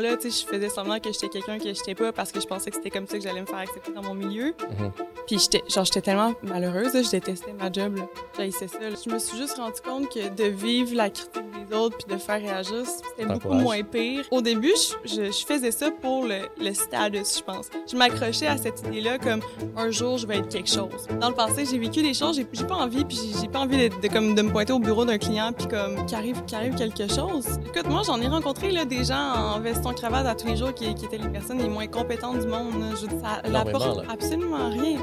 [0.00, 2.46] Là, tu sais, je faisais semblant que j'étais quelqu'un que j'étais pas parce que je
[2.46, 4.54] pensais que c'était comme ça que j'allais me faire accepter dans mon milieu.
[4.78, 4.92] Mhm.
[5.26, 8.04] Puis j'étais, genre, j'étais tellement malheureuse, là, je détestais ma job, là.
[8.36, 8.78] J'haïssais ça.
[8.78, 8.90] là.
[9.04, 12.20] Je me suis juste rendu compte que de vivre la critique des autres puis de
[12.20, 14.24] faire réagir, c'était beaucoup moins pire.
[14.30, 14.72] Au début,
[15.04, 17.68] je, faisais ça pour le, le status, je pense.
[17.90, 19.40] Je m'accrochais à cette idée-là comme
[19.76, 21.08] un jour, je vais être quelque chose.
[21.20, 23.58] Dans le passé, j'ai vécu des choses, j'ai, j'ai pas envie, puis j'ai, j'ai pas
[23.58, 26.44] envie de, de, comme, de me pointer au bureau d'un client puis comme qu'il arrive,
[26.44, 27.46] qu'il arrive quelque chose.
[27.66, 30.74] Écoute, moi, j'en ai rencontré là, des gens en veston cravate à tous les jours
[30.74, 32.96] qui, qui étaient les personnes les moins compétentes du monde.
[32.96, 34.12] Je ça n'apporte là.
[34.12, 34.98] absolument rien.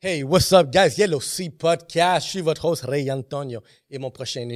[0.00, 0.98] Hey, what's up, guys?
[0.98, 2.26] Yellow Sea Podcast.
[2.26, 3.60] Je suis votre host, Ray Antonio.
[3.90, 4.48] Et mon prochain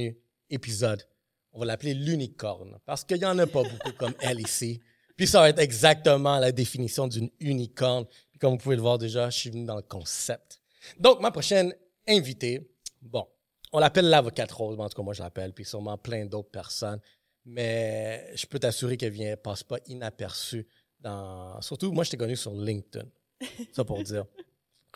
[0.49, 1.03] épisode,
[1.51, 2.77] on va l'appeler l'unicorne.
[2.85, 4.79] Parce qu'il n'y en a pas beaucoup comme elle ici.
[5.17, 8.05] Puis ça va être exactement la définition d'une unicorne.
[8.29, 10.61] Puis comme vous pouvez le voir déjà, je suis venu dans le concept.
[10.97, 11.73] Donc, ma prochaine
[12.07, 13.27] invitée, bon,
[13.71, 14.79] on l'appelle l'avocate rose.
[14.79, 15.53] En tout cas, moi, je l'appelle.
[15.53, 16.99] Puis sûrement plein d'autres personnes.
[17.45, 20.67] Mais je peux t'assurer qu'elle vient, passe pas inaperçue
[20.99, 21.59] dans.
[21.61, 23.07] Surtout, moi, je t'ai connu sur LinkedIn.
[23.73, 24.25] Ça pour dire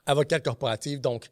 [0.05, 1.01] avocate corporative.
[1.01, 1.27] Donc,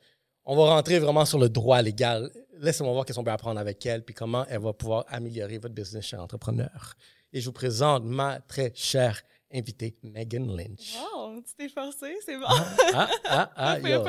[0.46, 2.32] on va rentrer vraiment sur le droit légal.
[2.58, 5.74] Laissez-moi voir qu'est-ce qu'on peut apprendre avec elle, puis comment elle va pouvoir améliorer votre
[5.74, 6.96] business chez entrepreneur.
[7.32, 9.22] Et je vous présente ma très chère
[9.54, 10.98] invitée, Megan Lynch.
[10.98, 12.46] Wow, tu t'es forcé, c'est bon.
[12.48, 14.04] Ah, ah, ah, yo.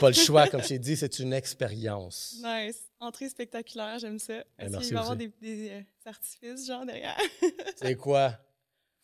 [0.00, 2.36] Pas le choix, comme je t'ai dit, c'est une expérience.
[2.42, 2.82] Nice.
[3.00, 4.34] Entrée spectaculaire, j'aime ça.
[4.58, 7.18] Est-ce merci qu'il va y avoir des, des, euh, artifices, genre, derrière?
[7.76, 8.38] C'est quoi?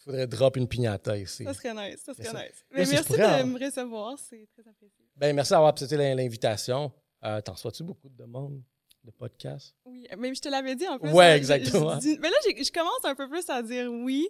[0.00, 1.44] Il faudrait drop une piñata ici.
[1.44, 2.64] ça serait nice, ça serait nice.
[2.70, 3.44] mais merci pourrais, de hein.
[3.44, 5.04] me recevoir, c'est très apprécié.
[5.14, 6.90] Ben, merci d'avoir accepté l'in- l'invitation.
[7.22, 8.62] Euh, T'en reçois-tu beaucoup de demandes
[9.04, 9.76] de podcasts?
[9.84, 11.10] Oui, mais je te l'avais dit en plus.
[11.10, 11.98] Ouais, j'ai- exactement.
[12.02, 14.26] mais là, je commence un peu plus à dire oui,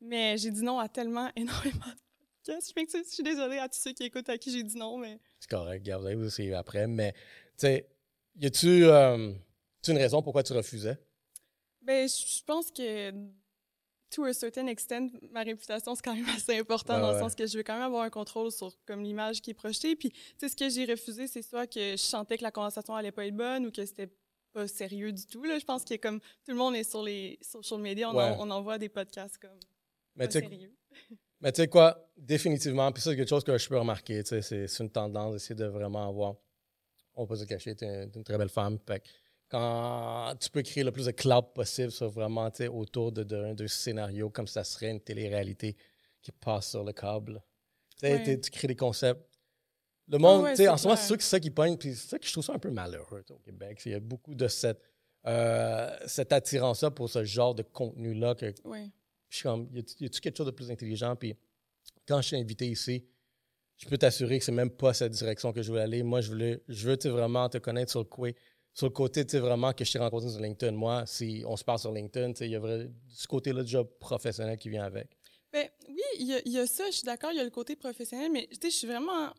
[0.00, 2.00] mais j'ai dit non à tellement énormément de
[2.48, 4.96] Je m'excuse, je suis désolée à tous ceux qui écoutent à qui j'ai dit non,
[4.98, 6.86] mais C'est correct, regarde, vous allez vous essayer après.
[6.86, 7.18] Mais, tu
[7.58, 7.88] sais,
[8.36, 9.32] y a-tu euh,
[9.88, 10.98] une raison pourquoi tu refusais?
[11.82, 13.10] ben, je pense que
[14.10, 17.14] to a certain extent, ma réputation, c'est quand même assez important dans ouais.
[17.14, 19.54] le sens que je veux quand même avoir un contrôle sur comme l'image qui est
[19.54, 19.96] projetée.
[19.96, 22.94] Puis, tu sais, ce que j'ai refusé, c'est soit que je sentais que la conversation
[22.94, 24.10] allait pas être bonne ou que c'était
[24.52, 25.44] pas sérieux du tout.
[25.44, 25.58] Là.
[25.58, 28.24] Je pense que comme tout le monde est sur les social media, on, Ouais.
[28.24, 29.58] en- on envoie des podcasts comme
[30.16, 30.74] Mais pas sérieux.
[31.40, 34.28] mais tu sais quoi, définitivement, puis ça, c'est quelque chose que je peux remarquer, tu
[34.30, 36.34] sais, c'est c'est une tendance d'essayer de vraiment avoir,
[37.14, 39.02] on peut se cacher, tu es une, très belle femme, fait
[39.48, 43.22] quand tu peux créer le plus de cloud possible sur vraiment, tu sais, autour de,
[43.22, 45.74] de, d'un scénario, comme ça serait une télé-réalité
[46.20, 47.42] qui passe sur le câble.
[47.98, 48.40] Tu sais, Ouais.
[48.40, 49.22] tu crées des concepts.
[50.08, 51.78] Le monde, ouais, tu sais, en ce moment, c'est sûr que c'est ça qui pogne,
[51.78, 53.80] puis c'est ça que je trouve ça un peu malheureux au Québec.
[53.86, 54.82] Il y a beaucoup de cette,
[55.26, 58.90] euh, cette attirance-là pour ce genre de contenu-là que Ouais.
[59.28, 61.14] Je suis comme, y a-tu quelque chose de plus intelligent?
[61.16, 61.34] Puis
[62.06, 63.06] quand je suis invité ici,
[63.76, 66.02] je peux t'assurer que c'est même pas cette direction que je veux aller.
[66.02, 68.34] Moi, je voulais, je veux vraiment te connaître sur le,
[68.74, 70.72] sur le côté, tu sais, vraiment que je t'ai rencontré sur LinkedIn.
[70.72, 74.58] Moi, si on se parle sur LinkedIn, il y a vrai- ce côté-là déjà professionnel
[74.58, 75.08] qui vient avec.
[75.52, 77.76] Ben, oui, il y, y a ça, je suis d'accord, il y a le côté
[77.76, 79.32] professionnel, mais je suis vraiment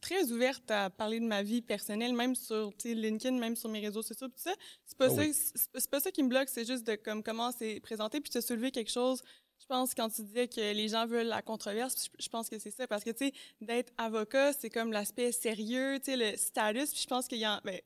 [0.00, 4.02] très ouverte à parler de ma vie personnelle, même sur LinkedIn, même sur mes réseaux
[4.02, 4.54] sociaux, tout ça.
[4.84, 5.32] C'est pas, Ah ça, oui.
[5.34, 8.40] c'est pas ça qui me bloque, c'est juste de comme, comment c'est présenté, puis de
[8.40, 9.22] soulever quelque chose.
[9.60, 12.70] Je pense quand tu disais que les gens veulent la controverse, je, pense que c'est
[12.70, 16.92] ça, parce que tu sais, d'être avocat, c'est comme l'aspect sérieux, tu sais, le status,
[16.92, 17.78] puis je pense qu'il y a, ben,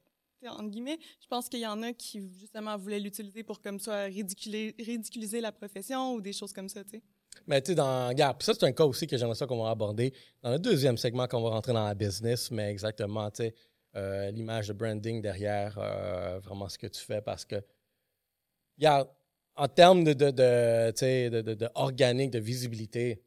[0.47, 4.75] entre guillemets, je pense qu'il y en a qui justement voulaient l'utiliser pour comme ridiculer,
[4.79, 7.03] ridiculiser la profession ou des choses comme ça, tu sais.
[7.47, 8.09] Mais tu sais, dans.
[8.09, 10.13] Regarde, ça, c'est un cas aussi que j'aimerais ça qu'on va aborder
[10.43, 13.55] dans le deuxième segment qu'on va rentrer dans la business, mais exactement, tu sais,
[13.97, 17.57] euh, l'image de branding derrière euh, vraiment ce que tu fais parce que,
[18.79, 19.09] regarde,
[19.57, 23.23] en termes de, de, de, tu sais, de, de- de organique, de visibilité,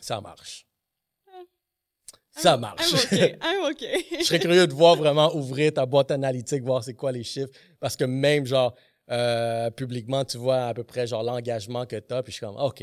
[0.00, 0.66] ça marche.
[2.36, 2.90] Ça I'm- marche.
[2.92, 3.38] I'm okay.
[3.40, 4.04] I'm okay.
[4.18, 7.52] Je serais curieux de voir vraiment ouvrir ta boîte analytique, voir c'est quoi les chiffres.
[7.78, 8.74] Parce que même, genre,
[9.10, 12.22] euh, publiquement, tu vois à peu près, genre, l'engagement que tu as.
[12.24, 12.82] Puis je suis comme, OK.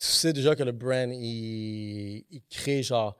[0.00, 3.18] Tu sais déjà que le brand, il, il crée, genre,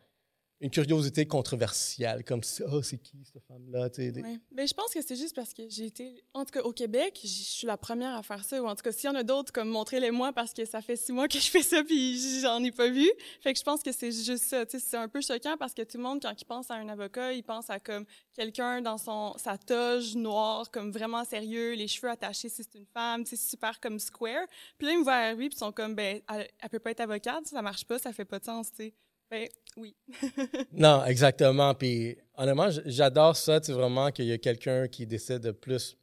[0.60, 2.22] une curiosité controversiale.
[2.24, 3.88] Comme, si, oh, c'est qui cette femme-là?
[3.98, 4.40] Ouais.
[4.52, 7.18] Ben, je pense que c'est juste parce que j'ai été, en tout cas au Québec,
[7.22, 8.62] je suis la première à faire ça.
[8.62, 10.82] Ou en tout cas, s'il y en a d'autres, comme montrez-les moi parce que ça
[10.82, 13.10] fait six mois que je fais ça puis j'en ai pas vu.
[13.40, 14.64] Fait que je pense que c'est juste ça.
[14.68, 17.32] C'est un peu choquant parce que tout le monde, quand il pense à un avocat,
[17.32, 18.04] il pense à comme
[18.34, 22.86] quelqu'un dans son sa toge noire, comme vraiment sérieux, les cheveux attachés si c'est une
[22.86, 24.46] femme, sais, super comme square.
[24.76, 26.90] Puis là, ils me voient arriver puis ils sont comme, ben, elle, elle peut pas
[26.90, 28.94] être avocate, ça marche pas, ça fait pas de sens, tu sais.
[29.30, 29.94] Ben, oui.
[30.72, 31.74] Non, exactement.
[31.74, 35.96] Puis honnêtement, j'adore ça, tu sais, vraiment qu'il y a quelqu'un qui décide de plus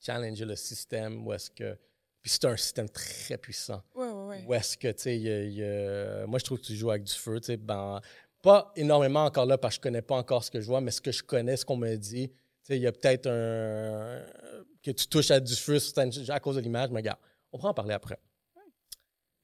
[0.00, 1.76] challenger le système ou est-ce que.
[2.22, 3.82] Puis c'est un système très puissant.
[3.94, 4.44] Ouais, ouais, ouais.
[4.46, 6.74] Où est-ce que, tu sais, il y a- y a- moi, je trouve que tu
[6.74, 8.00] joues avec du feu, tu sais, ben,
[8.42, 10.90] pas énormément encore là, parce que je connais pas encore ce que je vois, mais
[10.90, 12.34] ce que je connais, ce qu'on me dit, tu
[12.64, 14.24] sais, il y a peut-être un,
[14.82, 15.78] que tu touches à du feu
[16.28, 17.18] à cause de l'image, mais regarde,
[17.52, 18.18] on pourra en parler après.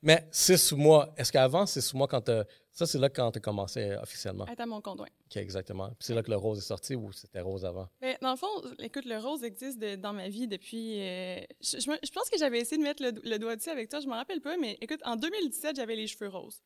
[0.02, 2.28] Mais six mois, est-ce qu'avant six mois, quand
[2.72, 4.44] ça, c'est là quand tu as commencé officiellement?
[4.44, 5.08] À mon oui.
[5.26, 5.88] OK, exactement.
[5.88, 7.88] Puis c'est là que le rose est sorti ou c'était rose avant?
[8.00, 8.48] Bien, dans le fond,
[8.78, 11.00] écoute, le rose existe dans ma vie depuis.
[11.00, 14.14] Euh, je, pense que j'avais essayé de mettre le, doigt dessus avec toi, je me
[14.14, 16.62] rappelle pas, mais écoute, en 2017, j'avais les cheveux roses.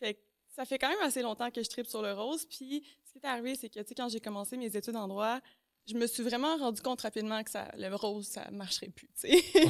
[0.00, 0.18] Fait
[0.48, 2.44] ça fait quand même assez longtemps que je tripe sur le rose.
[2.46, 5.06] Puis ce qui est arrivé, c'est que, tu sais, quand j'ai commencé mes études en
[5.06, 5.40] droit,
[5.86, 9.08] je me suis vraiment rendu compte rapidement que ça, le rose, ça marcherait plus.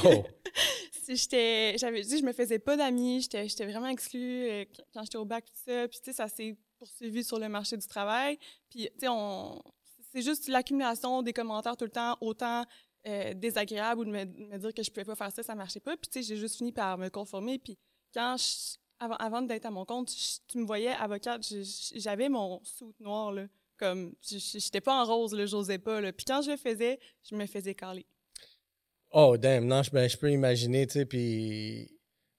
[0.05, 0.25] Oh.
[1.09, 5.19] j'étais, j'avais dit, je me faisais pas d'amis, j'étais, j'étais vraiment exclue euh, quand j'étais
[5.19, 5.89] au bac, tout ça.
[5.89, 8.39] Puis, tu sais, ça s'est poursuivi sur le marché du travail.
[8.69, 9.63] Puis, tu sais, on,
[10.13, 12.65] c'est juste l'accumulation des commentaires tout le temps, autant
[13.07, 15.97] euh, désagréables ou de me, dire que je pouvais pas faire ça, ça marchait pas.
[15.97, 17.59] Puis, tu sais, j'ai juste fini par me conformer.
[17.59, 17.79] Puis,
[18.13, 18.37] quand
[18.99, 20.15] avant, avant d'être à mon compte,
[20.47, 21.43] tu me voyais avocate,
[21.95, 23.47] j'avais mon soute noir, là.
[23.81, 26.13] Comme, j'étais pas en rose, là, j'osais pas, là.
[26.13, 28.05] Puis quand je le faisais, je me faisais caler.
[29.11, 31.91] Oh, damn, non, je, ben, je peux imaginer, tu sais, puis...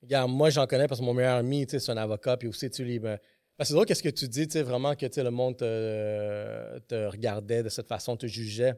[0.04, 2.48] Regarde, moi, j'en connais parce que mon meilleur ami, tu sais, c'est un avocat, puis
[2.48, 3.00] aussi, tu lis...
[3.00, 3.18] Ben,
[3.60, 7.08] c'est drôle qu'est-ce que tu dis, tu sais, vraiment que, tu sais, le monde te,
[7.08, 8.76] regardait de cette façon, te jugeait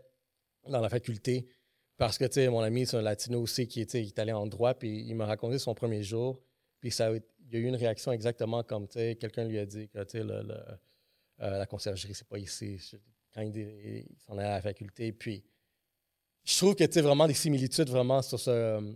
[0.69, 1.45] dans la faculté.
[1.97, 4.47] Parce que, tu sais, mon ami, c'est un latino aussi qui, était est allé en
[4.47, 6.41] droit, puis il m'a raconté son premier jour,
[6.79, 7.21] puis ça, il
[7.51, 10.17] y a eu une réaction exactement comme, tu sais, quelqu'un lui a dit que, tu
[10.17, 10.41] sais, le
[11.41, 12.79] euh, la conciergerie, c'est pas ici.
[13.33, 15.11] Quand il, s'en est à la faculté.
[15.11, 15.43] Puis,
[16.43, 18.93] je trouve que tu vraiment des similitudes vraiment sur ce, euh,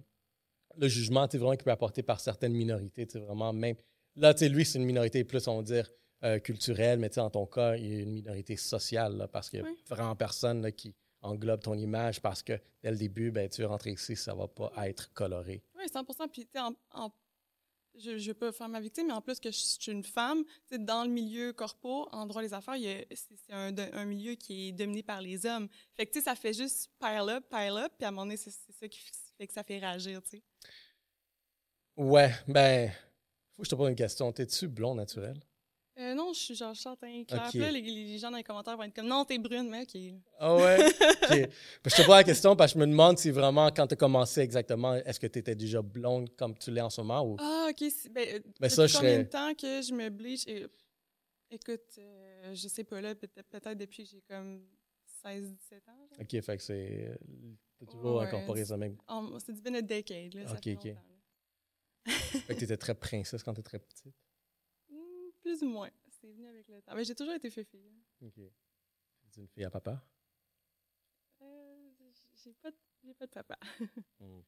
[0.78, 3.07] le jugement vraiment qui peut apporter par certaines minorités.
[3.16, 3.75] Vraiment, même.
[4.16, 5.89] Là, tu lui, c'est une minorité plus, on va dire,
[6.24, 9.63] euh, culturelle, mais en ton cas, il y a une minorité sociale parce qu'il y
[9.63, 13.68] a vraiment personne qui englobe ton image parce que dès le début, ben, tu veux
[13.68, 15.63] rentrer ici, ça va pas être coloré.
[15.78, 17.12] Oui, 100 Puis, en, en
[17.99, 21.03] je vais pas faire ma victime, mais en plus que je suis une femme, dans
[21.03, 22.75] le milieu corpo, en droit des affaires,
[23.11, 25.67] c'est un, un, milieu qui est dominé par les hommes.
[25.94, 28.51] Fait que, ça fait juste pile up, pile up, puis à un moment donné, c'est
[28.51, 28.99] ça qui
[29.38, 30.44] fait que ça fait réagir, tu sais.
[31.95, 32.91] Ouais, ben,
[33.55, 34.31] faut que je te pose une question.
[34.31, 35.41] T'es-tu blond naturel?
[35.99, 37.49] Euh, non, je suis genre châtain clair.
[37.55, 39.99] Là, les, gens dans les commentaires vont être comme non, t'es brune, mais OK.
[40.38, 40.85] Ah ouais?
[40.85, 41.49] OK.
[41.85, 43.97] je te pose la question parce que je me demande si vraiment, quand tu as
[43.97, 47.25] commencé exactement, est-ce que tu étais déjà blonde comme tu l'es en ce moment?
[47.25, 47.35] Ou...
[47.39, 47.83] Ah, OK.
[48.11, 50.45] Ben, euh, ben ça, je combien de temps que je me bleach?
[51.49, 54.61] écoute, euh, je sais pas, là, peut-être depuis que j'ai comme
[55.25, 55.55] 16-17
[55.88, 56.07] ans.
[56.19, 57.17] OK, fait que c'est.
[57.79, 58.97] T'as toujours incorporé ça même.
[59.43, 60.51] C'est du une decade, là.
[60.51, 60.95] OK, OK.
[62.05, 64.13] fait que t'étais très princesse quand t'étais très petite.
[65.47, 65.89] Plus ou moins.
[66.19, 66.94] C'est venu avec le temps.
[66.94, 67.65] Mais j'ai toujours été fille.
[68.21, 68.33] OK.
[69.31, 70.03] Tu une fille à papa?
[71.41, 71.45] Euh,
[72.44, 72.69] j'ai pas,
[73.17, 73.57] pas de papa.
[74.19, 74.41] Hmm.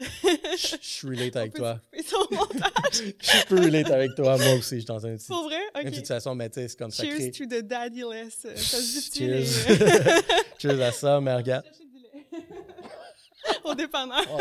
[0.00, 1.80] Je suis relate avec toi.
[1.92, 4.36] Je peux relate avec toi.
[4.36, 5.60] Moi aussi, je suis dans un petit, Pour vrai?
[5.76, 5.86] Okay.
[5.86, 7.04] une situation, mais tu sais, c'est comme ça.
[7.04, 8.34] Cheers to the daddyless.
[8.34, 10.18] Ça se dit Cheers.
[10.58, 11.66] Cheers à ça, mais regarde.
[13.62, 14.24] Au dépanneur.
[14.28, 14.38] oh,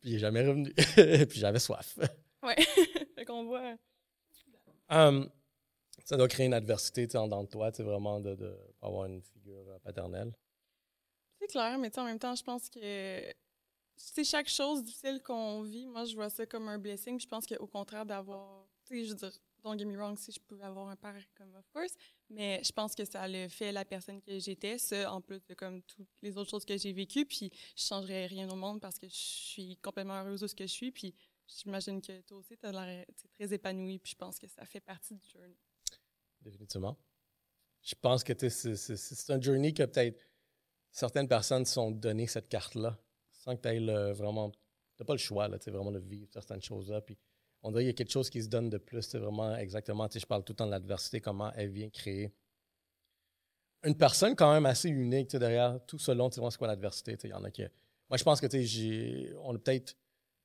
[0.00, 0.74] Puis il n'est jamais revenu.
[0.74, 1.96] Puis j'avais soif.
[2.42, 2.56] Ouais.
[3.14, 3.76] fait qu'on voit.
[4.90, 5.30] Um,
[6.04, 9.78] ça doit créer une adversité dans, dans toi, vraiment de, de avoir une figure euh,
[9.80, 10.32] paternelle.
[11.40, 13.34] C'est clair, mais en même temps, je pense que
[13.96, 17.20] c'est chaque chose difficile qu'on vit, moi, je vois ça comme un blessing.
[17.20, 19.32] Je pense qu'au contraire d'avoir, tu sais, je veux dire,
[19.62, 21.94] don't get me wrong, si je pouvais avoir un père comme of course,
[22.30, 25.54] mais je pense que ça le fait la personne que j'étais, ça, en plus de
[25.54, 28.98] comme toutes les autres choses que j'ai vécues, puis je changerais rien au monde parce
[28.98, 31.14] que je suis complètement heureuse de ce que je suis, puis
[31.48, 35.14] J'imagine que toi aussi, tu l'air très épanoui, puis je pense que ça fait partie
[35.14, 35.56] du journey.
[36.42, 36.96] Définitivement.
[37.82, 40.20] Je pense que c'est un journey que peut-être
[40.90, 42.98] certaines personnes sont données cette carte-là,
[43.32, 44.52] sans que tu aies vraiment.
[44.96, 47.00] Tu pas le choix, là, vraiment de vivre certaines choses-là.
[47.00, 47.16] Puis
[47.62, 49.02] on dirait qu'il y a quelque chose qui se donne de plus.
[49.02, 50.08] C'est vraiment exactement.
[50.12, 52.32] Je parle tout le temps de l'adversité, comment elle vient créer
[53.84, 56.10] une personne quand même assez unique derrière tout ce.
[56.10, 57.16] Tu sais, c'est quoi l'adversité?
[57.22, 57.62] Il y en a qui.
[58.10, 59.96] Moi, je pense que j'ai, on a peut-être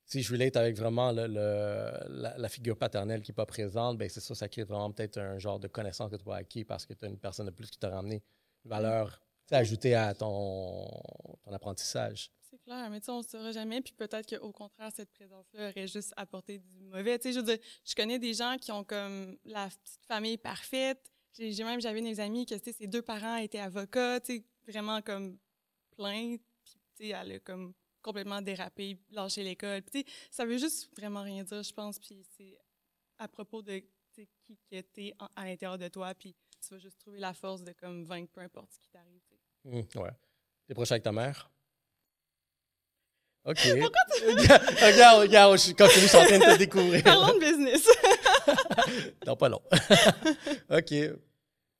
[0.06, 4.34] si je relate avec vraiment la, figure paternelle qui n'est pas présente, ben c'est ça,
[4.34, 7.04] ça crée vraiment peut-être un genre de connaissance que tu as acquis parce que tu
[7.04, 8.22] as une personne de plus qui t'a ramené
[8.64, 9.20] une valeur
[9.50, 10.88] ajoutée à ton,
[11.50, 12.30] apprentissage.
[12.50, 13.80] C'est clair, mais tu sais, on ne saura jamais.
[13.80, 17.18] Puis peut-être qu'au contraire, cette présence-là aurait juste apporté du mauvais.
[17.18, 21.12] Tu sais, je connais des gens qui ont comme la petite famille parfaite.
[21.36, 24.44] J'ai même, j'avais des amis que, tu sais, ses deux parents étaient avocats, tu sais,
[24.68, 25.36] vraiment comme
[25.96, 26.36] plein.
[26.64, 29.82] Puis, tu sais, elle a comme complètement dérapé, lâcher l'école.
[29.82, 31.98] Puis, ça veut juste vraiment rien dire, je pense.
[31.98, 32.56] Puis c'est
[33.18, 33.82] à propos de
[34.14, 36.14] qui était à l'intérieur de toi.
[36.14, 39.22] Puis tu vas juste trouver la force de comme vaincre peu importe ce qui t'arrive.
[39.64, 40.10] Mmh, ouais.
[40.66, 41.50] T'es proche avec ta mère?
[43.44, 43.58] OK.
[43.80, 44.24] Pourquoi tu...
[44.84, 47.02] regarde, regarde, je, quand je suis en train de te découvrir.
[47.02, 47.88] Parlons de business.
[49.26, 49.62] non, pas long.
[50.70, 50.94] OK.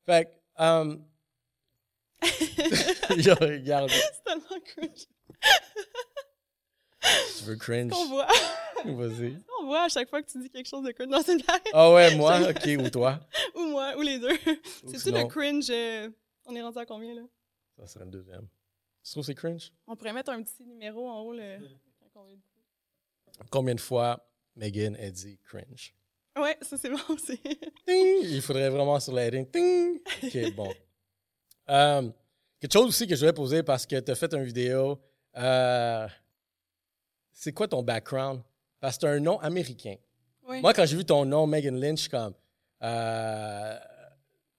[0.07, 1.05] Fait um,
[3.17, 3.91] Yo, regarde.
[3.91, 5.07] C'est tellement cringe.
[7.39, 7.93] Tu veux cringe?
[7.95, 8.27] On voit.
[8.85, 9.39] Vas-y.
[9.61, 11.63] On voit à chaque fois que tu dis quelque chose de cringe dans une blague.
[11.73, 12.39] Ah ouais, moi?
[12.51, 13.19] OK, ou toi?
[13.55, 14.37] Ou moi, ou les deux.
[14.87, 15.71] C'est-tu le cringe?
[15.71, 16.11] euh,
[16.47, 17.23] on est rendu à combien, là?
[17.79, 18.47] Ça serait le deuxième.
[19.03, 19.73] Tu trouves que c'est cringe?
[19.87, 21.59] On pourrait mettre un petit numéro en haut, veut.
[23.51, 25.95] Combien de fois Megan a dit cringe?
[26.37, 27.41] Ouais, ça c'est bon aussi.
[27.87, 29.49] Il faudrait vraiment sur l'heading.
[29.51, 30.01] Ting!
[30.23, 30.73] OK, bon.
[31.71, 32.11] Euh,
[32.61, 35.01] quelque chose aussi que je voulais poser parce que tu as fait une vidéo.
[35.37, 36.07] euh,
[37.35, 38.41] c'est quoi ton background?
[38.81, 39.97] Parce que tu as un nom américain.
[40.47, 42.35] Moi, quand j'ai vu ton nom, Megan Lynch, je suis comme.
[42.83, 43.79] euh,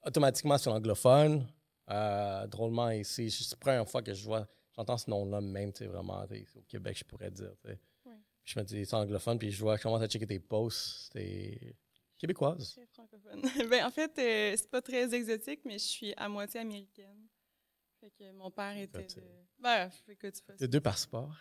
[0.04, 1.48] automatiquement, c'est anglophone.
[1.90, 5.80] Euh, drôlement, ici, c'est la première fois que je vois, j'entends ce nom-là même, tu
[5.80, 7.78] sais, vraiment, tu au Québec, je pourrais dire, tu
[8.44, 11.76] je me dis, c'est anglophone, puis je vois, je commence à checker tes posts, t'es
[12.18, 12.80] québécoise.
[12.94, 13.42] Francophone.
[13.70, 17.28] ben, en fait, euh, c'est pas très exotique, mais je suis à moitié américaine.
[18.00, 19.24] Fait que mon père était de...
[19.60, 21.36] Ben, écoute, tu fais T'as deux passeports.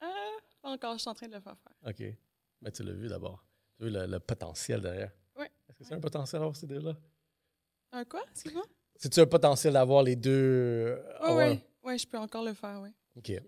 [0.00, 1.90] Ah, pas encore, je suis en train de le faire faire.
[1.90, 2.16] OK.
[2.62, 3.44] Mais tu l'as vu d'abord.
[3.78, 5.12] Tu as vu le, le potentiel derrière.
[5.36, 5.46] Oui.
[5.68, 6.96] Est-ce que c'est un potentiel d'avoir ces deux-là?
[7.92, 8.22] Un quoi?
[8.32, 8.64] Excuse-moi?
[8.96, 10.98] C'est-tu un potentiel d'avoir les deux?
[11.22, 11.98] Oui, avoir- oui.
[11.98, 12.90] Je peux encore le faire, oui.
[13.16, 13.26] OK.
[13.28, 13.40] Je vais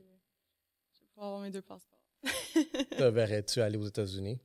[1.13, 1.99] pouvoir avoir mes deux passeports.
[2.25, 4.41] Te verrais-tu aller aux États-Unis?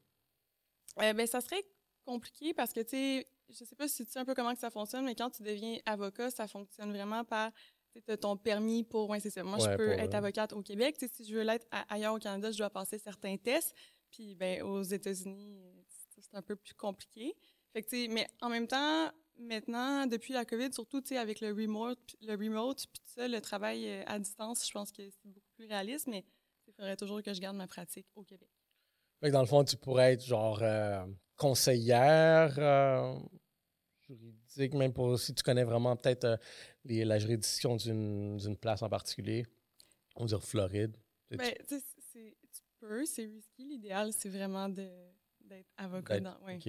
[1.00, 1.64] Euh, ben, ça serait
[2.06, 4.60] compliqué parce que, tu sais, je sais pas si tu sais un peu comment que
[4.60, 7.52] ça fonctionne, mais quand tu deviens avocat, ça fonctionne vraiment par
[8.08, 9.10] as ton permis pour.
[9.10, 9.44] Oui, c'est ça.
[9.44, 10.96] Moi, Ouais, je peux être euh, avocate au Québec.
[11.14, 13.74] Si je veux l'être ailleurs au Canada, je dois passer certains tests.
[14.12, 17.36] Puis, ben, aux États-Unis, c'est- un peu plus compliqué.
[17.74, 21.50] Fait que, mais en même temps, maintenant, depuis la COVID, surtout, tu sais, avec le
[21.54, 25.26] remote, le remote, puis tout ça, le travail euh, à distance, je pense que c'est
[25.30, 26.26] beaucoup plus réaliste, mais
[26.68, 28.50] il faudrait toujours que je garde ma pratique au Québec.
[29.22, 31.06] Fait que dans le fond, tu pourrais être genre euh,
[31.38, 33.14] conseillère euh,
[34.16, 36.38] juridique, même pour si tu connais vraiment peut-être euh,
[36.86, 39.46] les- la juridiction d'une d'une place en particulier.
[40.16, 40.96] On va dire Floride.
[41.30, 43.64] Tu- Ben, tu sais, c'est- tu peux, c'est risqué.
[43.64, 45.10] L'idéal, c'est vraiment de-
[45.42, 46.20] d'être avocat.
[46.20, 46.56] D'être- Dans, ouais.
[46.58, 46.66] OK.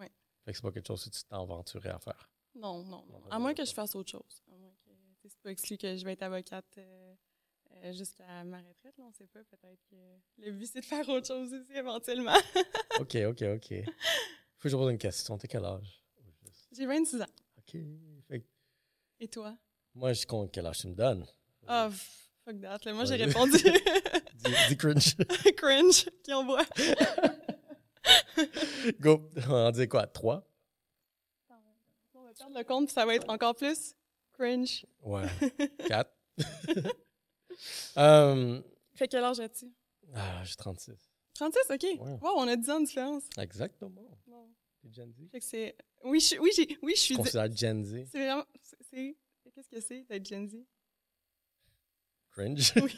[0.00, 0.10] Ouais.
[0.44, 2.30] Fait que c'est pas quelque chose que tu t'aventurais à faire.
[2.54, 3.22] Non, non, non.
[3.30, 4.42] À moins que je fasse autre chose.
[4.50, 7.14] À moins que, tu sais, c'est pas exclu que je vais être avocate euh,
[7.72, 8.96] euh, jusqu'à ma retraite.
[8.98, 9.44] Là, on sait pas.
[9.44, 9.96] Peut-être que
[10.38, 12.34] le but, c'est de faire autre chose aussi éventuellement.
[13.00, 13.74] OK, OK, OK.
[14.58, 15.36] Faut que je pose une question.
[15.38, 16.02] T'es quel âge?
[16.76, 17.26] J'ai 26 ans.
[17.58, 17.76] OK.
[18.28, 18.44] Fait
[19.20, 19.56] Et toi?
[19.94, 21.24] moi, je compte quel âge tu me donnes?
[21.66, 22.78] Ah, f- fuck that.
[22.84, 22.92] Là.
[22.92, 23.52] Moi, j'ai répondu
[24.34, 25.16] Dis, dis cringe.
[25.56, 26.64] cringe, qui envoie.
[29.00, 29.30] Go.
[29.48, 30.06] On dit quoi?
[30.06, 30.46] Trois?
[32.14, 33.94] On va perdre le compte, ça va être encore plus
[34.34, 34.84] cringe.
[35.02, 35.26] Ouais.
[35.86, 36.12] Quatre?
[37.96, 38.60] Euh,
[38.94, 39.66] Fait quel âge as-tu?
[40.14, 40.92] ah, j'ai 36.
[41.34, 41.82] 36, OK.
[41.82, 41.98] Ouais.
[42.20, 43.24] Wow, on a 10 ans de différence.
[43.38, 44.02] Exactement.
[44.26, 44.48] Bon.
[44.92, 45.20] Gen Z?
[45.40, 45.76] C'est.
[46.04, 47.14] Oui, je, oui, j'ai, oui, je suis.
[47.16, 48.06] Considère Gen Z.
[48.10, 48.44] C'est vraiment.
[48.90, 49.16] C'est.
[49.54, 50.56] Qu'est-ce que c'est d'être Gen Z?
[52.32, 52.72] Cringe.
[52.76, 52.92] Oui.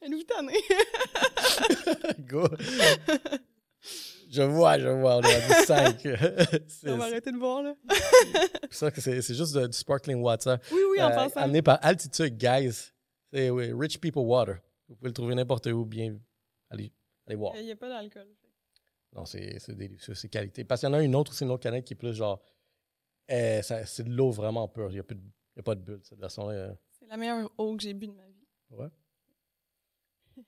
[0.00, 0.58] Elle vous tanner.
[2.28, 2.48] Go.
[4.30, 5.16] Je vois, je vois.
[5.18, 6.06] On est à 5.
[6.86, 7.74] On va arrêter de boire, là.
[8.70, 10.58] C'est juste du sparkling water.
[10.72, 11.40] Oui, oui, en Euh, passant.
[11.40, 12.90] Amené par Altitude, guys.
[13.32, 14.56] C'est oui, Rich People Water.
[14.88, 16.18] Vous pouvez le trouver n'importe où, bien.
[16.70, 16.92] Allez,
[17.26, 17.54] allez voir.
[17.56, 18.26] Il n'y a pas d'alcool.
[19.14, 20.64] Non, c'est c'est délicieux, c'est qualité.
[20.64, 22.42] Parce qu'il y en a une autre aussi, une autre canette qui est plus genre.
[23.62, 24.90] ça- c'est de l'eau vraiment pure.
[24.90, 25.20] Il n'y a, plus de-
[25.54, 26.52] il y a pas de bulle, version-là.
[26.52, 28.46] euh, C'est la meilleure eau que j'ai bu de ma vie.
[28.70, 28.88] Ouais.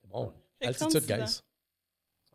[0.00, 0.32] C'est bon.
[0.60, 1.16] Altitude, 36 ans.
[1.16, 1.40] guys.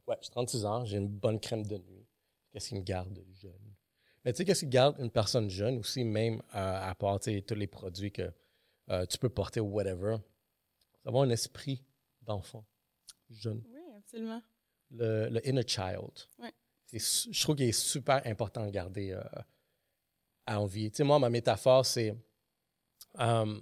[0.07, 2.07] Ouais, j'ai 36 ans, j'ai une bonne crème de nuit.
[2.51, 3.75] Qu'est-ce qui me garde jeune?
[4.23, 7.55] Mais tu sais, qu'est-ce qui garde une personne jeune aussi, même euh, à part tous
[7.55, 8.31] les produits que
[8.89, 10.17] euh, tu peux porter ou whatever?
[11.01, 11.83] C'est avoir un esprit
[12.21, 12.65] d'enfant
[13.29, 13.63] jeune.
[13.73, 14.41] Oui, absolument.
[14.91, 16.11] Le, le inner child.
[16.39, 16.53] Ouais.
[16.91, 19.23] Je trouve qu'il est super important de garder euh,
[20.47, 20.91] en vie.
[20.91, 22.13] Tu sais, moi, ma métaphore, c'est.
[23.19, 23.55] euh,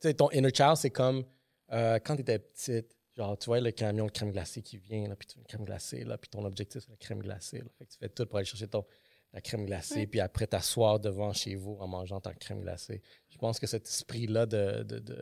[0.00, 1.24] tu sais, ton inner child, c'est comme
[1.72, 5.08] euh, quand tu étais petite, genre, tu vois le camion de crème glacée qui vient,
[5.08, 7.58] là, puis tu veux une crème glacée, là, puis ton objectif, c'est la crème glacée.
[7.58, 7.64] là.
[7.76, 8.84] Fait que tu fais tout pour aller chercher ton,
[9.32, 13.02] la crème glacée, puis après t'asseoir devant chez vous en mangeant ta crème glacée.
[13.28, 15.20] Je pense que cet esprit-là de, de, de,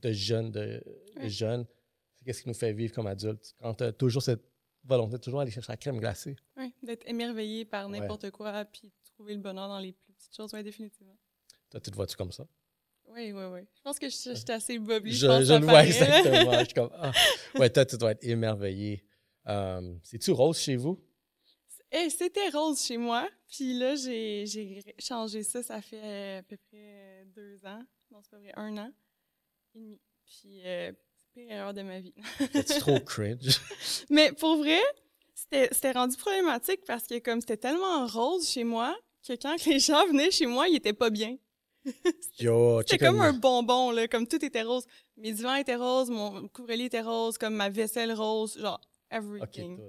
[0.00, 0.82] de jeune, de,
[1.24, 1.66] jeune,
[2.22, 3.54] c'est qu'est-ce qui nous fait vivre comme adultes.
[3.60, 4.44] Quand tu as toujours cette
[4.84, 6.36] volonté de toujours aller chercher la crème glacée.
[6.56, 7.98] Oui, d'être émerveillé par Ouais.
[8.00, 10.52] n'importe quoi, puis de trouver le bonheur dans les plus petites choses.
[10.54, 11.16] Oui, définitivement.
[11.70, 12.46] Toi, tu te vois-tu comme ça?
[13.08, 13.60] Oui, oui, oui.
[13.74, 15.12] Je pense que je, je suis assez bobby.
[15.12, 16.52] Je, le vois exactement.
[16.60, 17.12] je suis comme, ah.
[17.56, 19.04] Ouais, toi, tu dois être émerveillé.
[19.48, 21.04] Euh, C'est-tu rose chez vous?
[21.90, 23.28] Eh, c'était rose chez moi.
[23.48, 25.62] Puis là, j'ai changé ça.
[25.62, 27.82] Ça fait à peu près deux ans.
[28.10, 28.92] Non, c'est pas vrai, un an
[29.74, 30.00] et demi.
[30.24, 30.92] Puis, euh,
[31.32, 32.14] pire erreur de ma vie.
[32.52, 33.60] C'est trop cringe?
[34.10, 34.80] Mais pour vrai,
[35.34, 38.96] c'était c'était rendu problématique parce que comme c'était tellement rose chez moi
[39.26, 41.36] que quand les gens venaient chez moi, ils étaient pas bien.
[42.38, 44.84] C'était comme un bonbon, là, comme tout était rose.
[45.16, 49.80] Mes divans étaient roses, mon couvre-lit était rose, comme ma vaisselle rose, genre everything.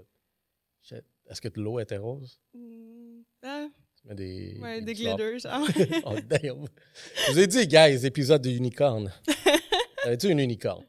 [0.81, 1.03] Shit.
[1.29, 2.39] Est-ce que l'eau était rose?
[2.55, 3.67] Mm, ah,
[4.01, 4.59] Tu mets des.
[4.59, 5.67] ouais, des glitters, genre.
[6.05, 6.65] oh, damn.
[7.27, 9.13] Je vous ai dit, guys, épisode de unicorne.
[10.01, 10.83] T'avais-tu une unicorne?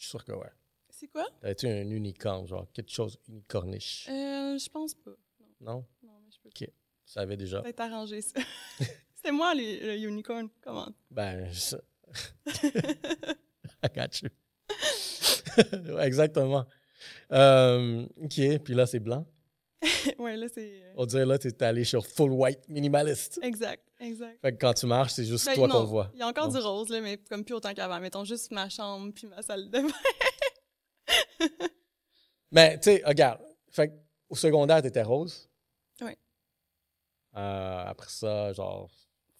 [0.00, 0.48] Je suis sûr que ouais.
[0.88, 1.26] C'est quoi?
[1.42, 4.06] T'avais-tu un unicorne, genre quelque chose unicorniche?
[4.08, 5.10] Euh, je pense pas.
[5.60, 5.84] Non, Non?
[6.02, 6.68] non, mais je peux Ok.
[6.68, 7.60] Tu savais déjà?
[7.60, 8.40] peut-être arranger ça.
[9.14, 10.48] C'était moi, les- le unicorn.
[10.62, 10.88] Comment?
[11.10, 11.76] Ben, je...
[13.82, 14.30] I got you.
[16.00, 16.64] Exactement.
[17.32, 19.26] Euh, ok, puis là, c'est blanc.
[20.18, 20.82] ouais, là, c'est.
[20.82, 23.38] euh, On dirait là, t'es allé sur full white minimaliste.
[23.42, 24.38] Exact, exact.
[24.42, 26.10] Fait que quand tu marches, c'est juste Ben, toi qu'on voit.
[26.14, 27.98] Il y a encore du rose, là, mais comme plus autant qu'avant.
[28.00, 29.88] Mettons juste ma chambre puis ma salle de bain.
[32.52, 33.40] Mais, tu sais, regarde.
[33.70, 33.94] Fait que
[34.28, 35.48] au secondaire, t'étais rose.
[36.02, 36.12] Oui.
[37.36, 38.90] Euh, après ça, genre,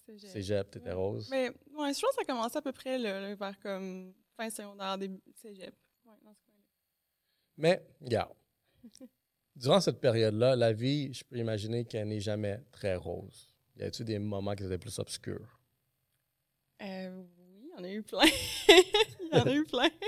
[0.05, 0.29] Cégep.
[0.31, 0.93] cégep, t'étais Ouais.
[0.95, 1.27] rose.
[1.29, 4.13] Mais ouais, je pense que ça a commencé à peu près là, là, vers comme
[4.37, 5.75] fin secondaire, début cégep.
[6.05, 6.49] Ouais, dans ce.
[7.57, 8.33] Mais, regarde.
[9.55, 13.53] Durant cette période-là, la vie, je peux imaginer qu'elle n'est jamais très rose.
[13.77, 15.59] Y a-t-il des moments qui étaient plus obscurs?
[16.81, 18.25] Euh, oui, il y en a eu plein.
[18.69, 19.89] il y en a eu plein.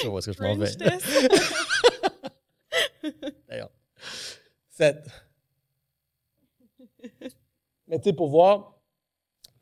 [0.00, 0.74] Tu vois ce que je m'en vais.
[3.48, 3.70] D'ailleurs.
[4.70, 5.06] Cette.
[7.86, 8.80] Mais tu sais, pour voir,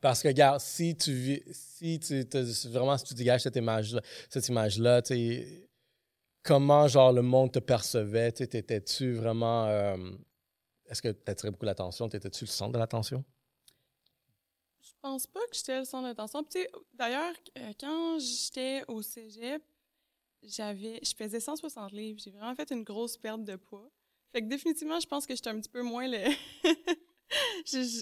[0.01, 2.25] parce que, regarde, si tu vis, si tu
[2.69, 5.69] vraiment, si tu dégages cette image-là, cette image-là, tu sais,
[6.43, 9.65] comment, genre, le monde te percevait, t'étais-tu vraiment.
[9.65, 10.11] euh,
[10.85, 12.09] Est-ce que tu attirais beaucoup l'attention?
[12.09, 13.23] T'étais-tu le centre de l'attention?
[14.81, 16.13] Je pense pas que j'étais le centre
[16.49, 19.63] tu sais, D'ailleurs, euh, quand j'étais au cégep,
[20.43, 22.19] j'avais, je pesais 160 livres.
[22.23, 23.89] J'ai vraiment fait une grosse perte de poids.
[24.31, 26.17] Fait que définitivement, je pense que j'étais un petit peu moins le.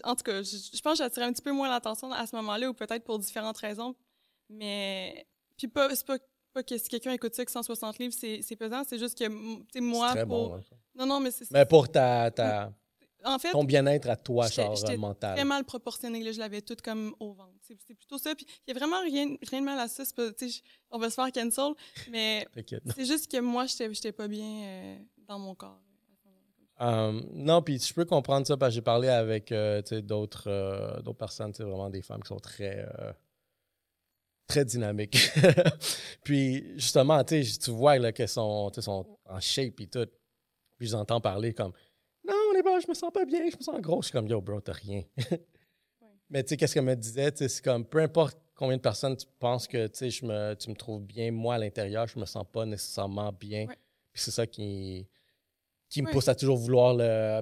[0.04, 2.70] En tout cas, je, pense que j'attirais un petit peu moins l'attention à ce moment-là,
[2.70, 3.96] ou peut-être pour différentes raisons.
[4.50, 5.26] Mais.
[5.58, 6.18] Puis, c'est pas,
[6.54, 8.84] pas que si quelqu'un écoute ça que 160 livres, c'est pesant.
[8.88, 10.50] C'est juste que, tu sais, moi, très pour.
[10.50, 10.56] bon.
[10.56, 10.62] hein.
[10.96, 11.50] Non, non, mais c'est.
[11.52, 12.72] Mais pour ta, ta,
[13.24, 15.36] En fait, ton bien-être à toi, genre, mental.
[15.36, 16.24] très mal proportionné.
[16.24, 17.54] Là, je l'avais toute comme au ventre.
[17.62, 18.36] C'est plutôt ça.
[18.36, 20.04] Puis il y a vraiment rien, rien de mal à ça.
[20.16, 20.60] pas- je-
[20.90, 21.74] on va se faire cancel,
[22.10, 22.46] mais
[22.98, 25.80] c'est juste que moi, j'étais j'étais pas bien euh, dans mon corps.
[26.82, 30.02] Euh, non, puis je peux comprendre ça parce que j'ai parlé avec euh, tu sais,
[30.02, 33.14] d'autres euh, personnes, vraiment des femmes qui sont très, euh,
[34.52, 35.18] très dynamiques.
[36.24, 38.72] puis justement, tu vois là, qu'elles sont,
[39.26, 40.08] en shape et tout.
[40.78, 41.72] Puis je les entends parler comme
[42.28, 44.02] Non, on est pas, je me sens pas bien, je me sens gros.
[44.02, 45.04] Je suis comme Yo, bro, t'as rien.
[46.30, 47.32] Mais tu sais, qu'est-ce qu'elle me disait?
[47.32, 50.26] Tu sais, C'est comme peu importe combien de personnes tu penses que tu sais, je
[50.26, 53.68] me, tu me trouves bien, moi à l'intérieur, je me sens pas nécessairement bien.
[53.68, 53.78] Ouais.
[54.12, 55.08] Puis c'est ça qui,
[55.90, 56.14] qui me Ouais.
[56.14, 56.96] pousse à toujours vouloir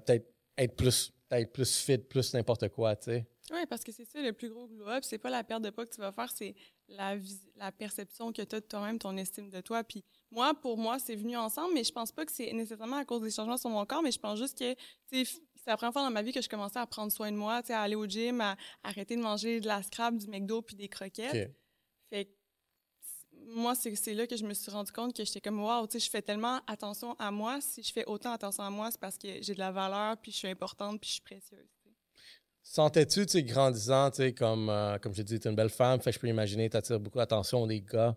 [0.03, 3.25] peut-être être plus, peut-être plus fit, plus n'importe quoi, tu sais.
[3.51, 5.03] Oui, parce que c'est ça le plus gros glow-up.
[5.03, 6.53] C'est pas la perte de poids que tu vas faire, c'est
[6.89, 7.15] la,
[7.55, 9.83] la perception que tu as de toi-même, ton estime de toi.
[9.83, 13.05] Puis moi, pour moi, c'est venu ensemble, mais je pense pas que c'est nécessairement à
[13.05, 14.75] cause des changements sur mon corps, mais je pense juste que
[15.11, 15.25] c'est
[15.67, 17.67] la première fois dans ma vie que je commençais à prendre soin de moi, tu
[17.67, 20.75] sais, à aller au gym, à arrêter de manger de la scrap, du McDo puis
[20.75, 21.31] des croquettes.
[22.09, 22.31] Fait que
[23.47, 25.93] moi, c'est c'est là que je me suis rendu compte que j'étais comme, wow, tu
[25.93, 27.61] sais, je fais tellement attention à moi.
[27.61, 30.31] Si je fais autant attention à moi, c'est parce que j'ai de la valeur, puis
[30.31, 31.67] je suis importante, puis je suis précieuse.
[32.61, 36.01] Sentais-tu, tu sais, grandissant, tu comme, euh, comme je dis, tu es une belle femme,
[36.01, 38.15] fait je peux imaginer, tu attires beaucoup l'attention des gars.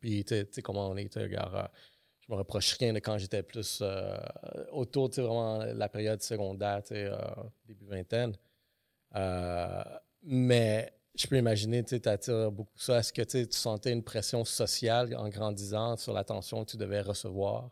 [0.00, 1.68] Puis, tu sais- comment on est, tu regarde, euh,
[2.20, 4.16] je me reproche rien de quand j'étais plus euh,
[4.72, 7.10] autour, tu sais, vraiment la période secondaire, tu sais,
[7.66, 8.36] début vingtaine.
[10.22, 12.98] Mais je peux imaginer, tu attires beaucoup ça.
[12.98, 17.70] Est-ce que tu sentais une pression sociale en grandissant sur l'attention que tu devais recevoir?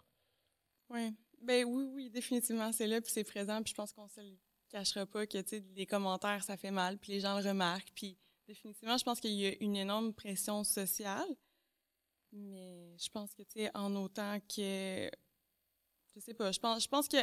[0.89, 1.15] Oui.
[1.43, 4.37] Ben oui, oui, définitivement, c'est là, puis c'est présent, puis je pense qu'on se le
[4.77, 5.39] cachera pas que,
[5.75, 9.33] les commentaires, ça fait mal, puis les gens le remarquent, puis définitivement, je pense qu'il
[9.33, 11.29] y a une énorme pression sociale,
[12.33, 13.43] mais je pense que,
[13.75, 15.11] en autant que,
[16.15, 17.17] je sais pas, je pense, que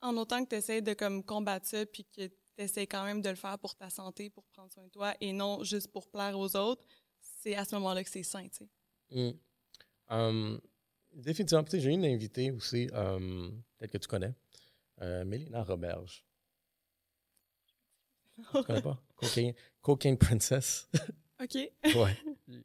[0.00, 3.30] en autant que tu essaies de, combattre ça, puis que tu essaies quand même de
[3.30, 6.36] le faire pour ta santé, pour prendre soin de toi, et non juste pour plaire
[6.36, 6.84] aux autres,
[7.20, 8.68] c'est à ce moment-là que c'est sain, tu sais.
[9.10, 9.38] Mm.
[10.10, 10.60] Um,
[11.12, 14.34] définitivement, j'ai une invitée aussi, um, peut-être que tu connais,
[15.00, 16.24] euh, Mélina Roberge.
[18.36, 18.98] Tu connais pas?
[19.16, 20.88] Cocaine, Cocaine Princess.
[21.42, 21.54] OK.
[21.54, 22.16] ouais.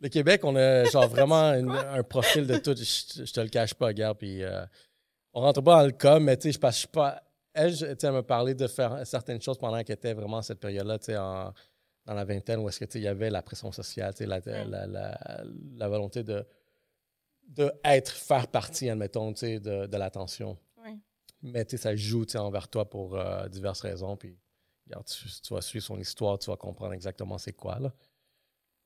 [0.00, 2.74] Le Québec, on a genre vraiment une- un profil de tout.
[2.76, 4.18] Je, je te le cache pas, regarde.
[4.18, 4.64] Puis euh,
[5.32, 7.22] on rentre pas dans le cas, mais tu sais, je passe je suis pas.
[7.54, 10.38] Elle, je- tu sais, elle m'a parlé de faire certaines choses pendant qu'elle était vraiment
[10.38, 11.52] à cette période-là, tu sais, en-
[12.04, 14.18] dans la vingtaine, où est-ce que tu sais, il y avait la pression sociale, tu
[14.18, 15.44] sais, la, la, la,
[15.76, 16.46] la volonté de,
[17.48, 20.58] de être, faire partie, admettons, tu sais, de, de l'attention.
[21.42, 21.50] Oui.
[21.52, 24.16] mais tu sais, ça joue envers toi pour euh, diverses raisons.
[24.16, 24.38] Puis,
[24.86, 27.92] regarde, tu, tu vas suivre son histoire, tu vas comprendre exactement c'est quoi, là.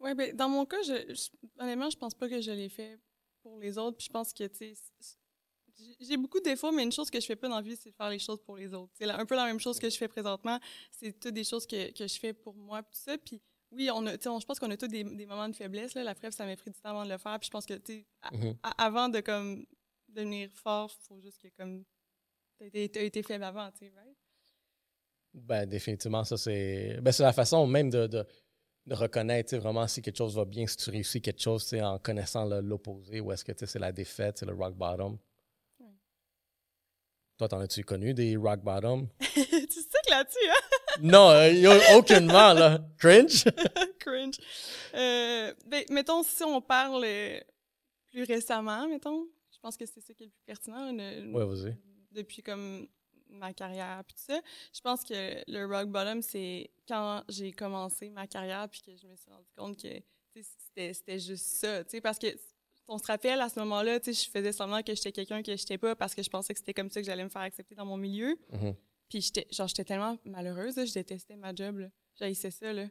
[0.00, 1.28] Ouais, ben, dans mon cas, je, je-
[1.62, 2.98] honnêtement, je pense pas que je l'ai fait
[3.42, 3.98] pour les autres.
[3.98, 4.74] Puis je pense que, tu
[6.00, 7.90] j'ai- beaucoup de défauts, mais une chose que je fais pas dans la vie, c'est
[7.90, 8.92] de faire les choses pour les autres.
[8.94, 10.58] C'est un peu la même chose que je fais présentement.
[10.90, 13.16] C'est toutes des choses que, que je fais pour moi, puis tout ça.
[13.18, 15.94] Puis oui, on a, on- je pense qu'on a tous des, des moments de faiblesse.
[15.94, 16.02] Là.
[16.02, 17.38] La preuve, ça m'a pris du temps avant de le faire.
[17.38, 18.04] Puis je pense que, tu
[18.62, 19.64] à- avant de comme
[20.08, 21.84] devenir fort, faut juste que comme
[22.60, 24.16] t'as été, t'as été faible avant, tu sais, right?
[25.32, 26.98] Ben, définitivement, ça, c'est.
[27.00, 28.26] Ben, c'est la façon même de, de,
[28.86, 31.62] de reconnaître tu sais, vraiment si quelque chose va bien, si tu réussis quelque chose
[31.64, 34.54] tu sais, en connaissant l'opposé, ou est-ce que tu sais, c'est la défaite, c'est le
[34.54, 35.18] rock bottom.
[35.78, 35.86] Ouais.
[37.38, 39.08] Toi, t'en as-tu connu des rock bottom?
[39.20, 40.76] tu sais que là-dessus, hein?
[41.00, 42.80] non, euh, aucunement, là.
[42.98, 43.44] Cringe?
[44.00, 44.36] Cringe.
[44.94, 47.40] Euh, ben, mettons, si on parle euh,
[48.10, 50.90] plus récemment, mettons, je pense que c'est ça qui est le plus pertinent.
[50.92, 51.76] le- Ouais, vas-y.
[52.12, 52.88] Depuis comme
[53.28, 54.40] ma carrière puis tout ça.
[54.72, 59.06] Je pense que le rock bottom, c'est quand j'ai commencé ma carrière puis que je
[59.06, 59.88] me suis rendu compte que
[60.34, 61.84] c'était c'était juste ça.
[61.84, 62.26] tu sais, Parce que
[62.88, 65.54] on se rappelle, à ce moment-là, tu sais, je faisais semblant que j'étais quelqu'un que
[65.56, 67.76] j'étais pas parce que je pensais que c'était comme ça que j'allais me faire accepter
[67.76, 68.36] dans mon milieu.
[68.52, 68.74] Mhm.
[69.08, 71.78] Puis j'étais genre j'étais tellement malheureuse, là, je détestais ma job.
[71.78, 71.88] là.
[72.18, 72.72] J'haïssais ça.
[72.72, 72.86] Là.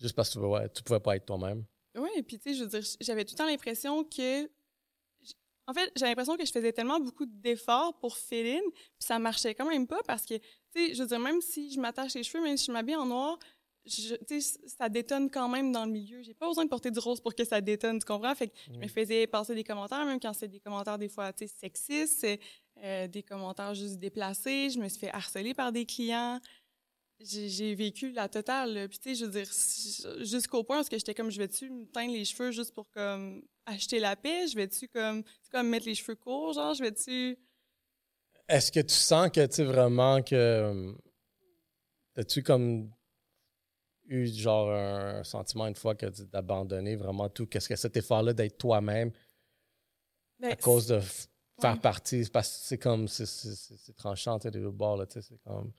[0.00, 1.64] Juste parce que tu pouvais, ouais, tu pouvais pas être toi-même.
[1.94, 4.50] Oui, puis tu sais, je veux dire, j'avais tout le temps l'impression que.
[5.72, 9.18] En fait, j'avais l'impression que je faisais tellement beaucoup d'efforts pour fit in, puis ça
[9.18, 10.42] marchait quand même pas parce que, tu
[10.74, 13.06] sais, je veux dire, même si je m'attache les cheveux, même si je m'habille en
[13.06, 13.38] noir,
[13.86, 16.22] je- tu sais, ça détonne quand même dans le milieu.
[16.22, 18.34] J'ai pas besoin de porter du rose pour que ça détonne, tu comprends?
[18.34, 21.32] Fait que je me faisais passer des commentaires, même quand c'est des commentaires des fois,
[21.32, 22.26] tu sais, sexistes,
[22.82, 24.70] euh, des commentaires juste déplacés.
[24.70, 26.38] Je me suis fait harceler par des clients
[27.24, 28.88] j'ai vécu la totale.
[28.88, 32.12] Puis tu sais, je veux dire, jusqu'au point où j'étais comme, je vais-tu me teindre
[32.12, 34.46] les cheveux juste pour comme acheter la paix?
[34.48, 37.38] Je vais-tu comme, comme mettre les cheveux courts, genre, je vais-tu...
[38.48, 40.94] Est-ce que tu sens que tu vraiment que.
[42.16, 42.90] As-tu comme
[44.04, 47.46] eu genre un sentiment une fois que tu- d'abandonner vraiment tout?
[47.46, 49.10] Qu'est-ce que cet effort-là d'être toi-même
[50.38, 51.78] Ben, à cause de faire Ouais.
[51.80, 52.24] partie?
[52.30, 53.06] Parce que c'est comme.
[53.08, 55.22] c'est- tranchant, tu sais, des bords, là, tu sais.
[55.22, 55.72] C'est comme.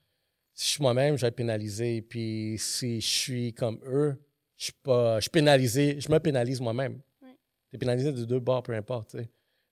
[0.54, 2.02] Si je suis moi-même, je vais être pénalisé.
[2.02, 4.16] Puis si je suis comme eux,
[4.58, 5.18] je suis pas.
[5.18, 6.00] Je suis pénalisé.
[6.00, 7.02] Je me pénalise moi-même.
[7.22, 7.38] Ouais.
[7.70, 9.16] Tu es pénalisé de deux bords, peu importe.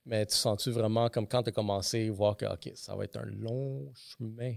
[0.05, 3.17] Mais tu sens-tu vraiment, comme quand tu as commencé, voir que, OK, ça va être
[3.17, 4.55] un long chemin?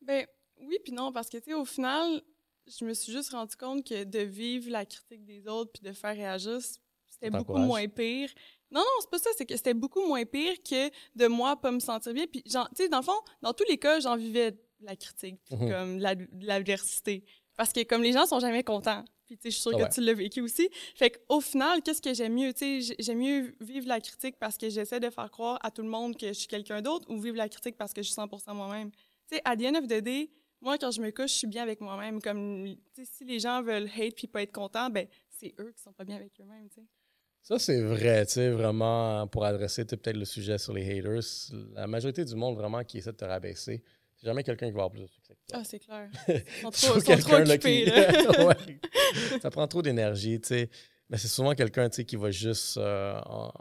[0.00, 0.26] Ben
[0.60, 2.22] oui puis non, parce que tu sais, au final,
[2.66, 5.92] je me suis juste rendu compte que de vivre la critique des autres puis de
[5.92, 6.58] faire réagir,
[7.06, 8.30] c'était beaucoup moins pire.
[8.70, 11.70] Non, non, c'est pas ça, c'est que c'était beaucoup moins pire que de moi pas
[11.70, 12.26] me sentir bien.
[12.26, 15.38] Puis, genre, tu sais, dans le fond, dans tous les cas, j'en vivais la critique,
[15.44, 15.70] puis Mhm.
[15.70, 17.24] comme la- l'adversité.
[17.56, 19.04] Parce que comme les gens sont jamais contents.
[19.26, 19.88] Puis, je suis sûre Ah que ouais.
[19.88, 20.68] tu l'as vécu aussi.
[20.94, 22.52] Fait qu'au final, qu'est-ce que j'aime mieux?
[22.52, 25.70] Tu sais, j'ai- j'aime mieux vivre la critique parce que j'essaie de faire croire à
[25.70, 28.08] tout le monde que je suis quelqu'un d'autre ou vivre la critique parce que je
[28.08, 28.90] suis 100% moi-même.
[28.90, 30.28] Tu sais, à the end of the day,
[30.60, 32.20] moi, quand je me couche, je suis bien avec moi-même.
[32.20, 35.72] Comme, tu sais, si les gens veulent hate puis pas être contents, ben, c'est eux
[35.74, 36.86] qui sont pas bien avec eux-mêmes, tu sais.
[37.42, 41.22] Ça, c'est vrai, tu sais, vraiment, pour adresser peut-être le sujet sur les haters,
[41.74, 43.82] la majorité du monde vraiment qui essaie de te rabaisser,
[44.24, 45.58] c'est jamais quelqu'un qui va avoir plus de succès que toi.
[45.60, 46.08] Ah, c'est clair.
[46.28, 48.44] Ils sont trop, sont là, occupés, qui- là.
[48.46, 48.80] Ouais.
[49.42, 50.70] Ça prend trop d'énergie, tu sais.
[51.10, 52.78] Mais c'est souvent quelqu'un, tu sais, qui va juste...
[52.78, 53.52] euh, en-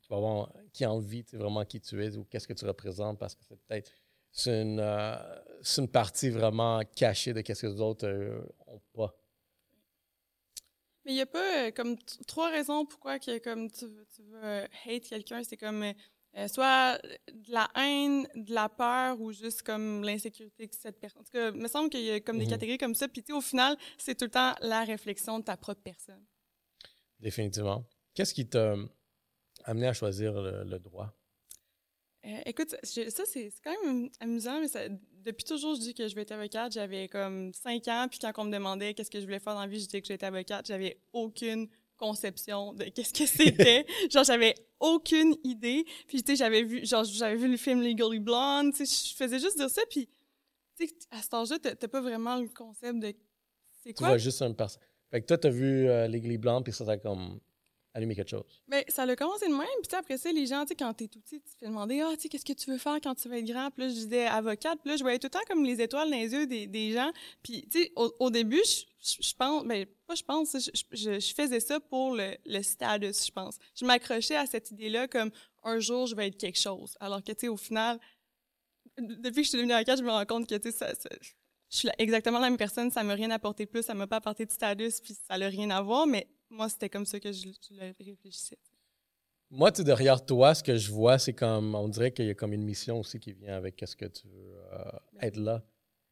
[0.00, 0.52] qui va avoir...
[0.72, 3.34] qui a envie, tu sais, vraiment qui tu es ou qu'est-ce que tu représentes parce
[3.34, 3.90] que c'est peut-être...
[4.32, 5.16] C'est une, euh,
[5.78, 9.12] une partie vraiment cachée de qu'est-ce que les autres euh, ont pas.
[11.04, 11.96] Mais il n'y a pas euh, comme
[12.28, 15.42] trois raisons pourquoi que comme tu, veux- tu veux euh, hate quelqu'un.
[15.42, 15.82] C'est comme
[16.36, 16.98] euh, soit
[17.32, 21.22] de la haine, de la peur ou juste comme l'insécurité que cette personne.
[21.22, 22.50] En tout cas, il me semble qu'il y a comme des Mhm.
[22.50, 23.08] catégories comme ça.
[23.08, 26.24] Puis tu sais, au final, c'est tout le temps la réflexion de ta propre personne.
[27.18, 27.84] Définitivement.
[28.14, 28.74] Qu'est-ce qui t'a
[29.64, 31.12] amené à choisir le, le droit?
[32.26, 36.06] Euh, écoute, je- ça, c'est quand même amusant, mais ça- depuis toujours, je dis que
[36.06, 36.72] je vais être avocate.
[36.72, 39.60] J'avais comme cinq ans, puis quand on me demandait qu'est-ce que je voulais faire dans
[39.62, 40.66] la vie, je disais que j'étais avocate.
[40.66, 41.68] J'avais aucune
[42.00, 43.86] conception de qu'est-ce que c'était.
[44.10, 45.84] genre, j'avais aucune idée.
[46.08, 49.14] Puis, tu sais, j'avais vu, genre, j'avais vu le film Legally Blonde, tu sais, je
[49.14, 50.08] faisais juste dire ça, puis,
[50.78, 53.14] tu sais, à cet âge-là, t'as pas vraiment le concept de
[53.82, 54.08] c'est Tu quoi?
[54.08, 54.82] vois juste une personne.
[55.10, 57.40] Fait que toi, t'as vu euh, Legally Blonde, puis ça t'a comme
[57.94, 58.44] allumé quelque chose.
[58.88, 59.66] Ça a commencé de même.
[59.80, 61.66] Puis tu après ça, les gens, tu sais, quand t'es tout petit, tu te fais
[61.66, 63.70] demander, ah, tu sais, qu'est-ce que tu veux faire quand tu vas être grand?
[63.70, 64.78] Puis là, je disais avocate.
[64.80, 66.92] Puis là, je voyais tout le temps comme les étoiles dans les yeux des, des
[66.92, 67.10] gens.
[67.42, 71.60] Puis, tu au, au début, je, je, pense, ben, pas je pense, je, je, faisais
[71.60, 73.56] ça pour le, le status, je pense.
[73.74, 75.30] Je m'accrochais à cette idée-là comme
[75.64, 76.96] un jour, je vais être quelque chose.
[77.00, 77.98] Alors que, tu au final,
[78.98, 80.92] depuis que je suis devenue avocate, je me rends compte que, tu ça,
[81.70, 84.44] je suis exactement la même personne, ça m'a rien apporté plus, ça m'a pas apporté
[84.44, 87.48] de status, puis ça n'a rien à voir, mais moi, c'était comme ça que je,
[87.68, 88.58] je le réfléchissais.
[89.50, 92.34] moi, tu derrière toi, ce que je vois, c'est comme, on dirait qu'il y a
[92.34, 94.90] comme une mission aussi qui vient avec ce que tu veux euh,
[95.22, 95.62] être là.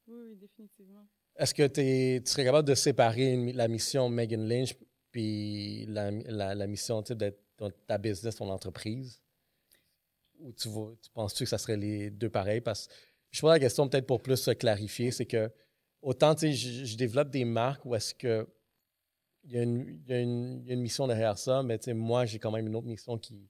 [0.06, 1.06] Oui, oui, définitivement.
[1.36, 4.74] Est-ce que tu serais capable de séparer une- la mission Megan Lynch
[5.12, 7.40] puis la, la, la mission d'être
[7.86, 9.20] ta business, ton entreprise?
[10.40, 12.60] Ou tu, vois- tu penses-tu que ça serait les deux pareils?
[12.60, 12.92] Parce que
[13.30, 15.50] je pose la question peut-être pour plus se clarifier, c'est que
[16.00, 18.46] autant je, je développe des marques où est-ce que
[19.48, 21.62] il y, a une, il y a une- il y a une mission derrière ça,
[21.62, 23.48] mais moi, j'ai quand même une autre mission qui,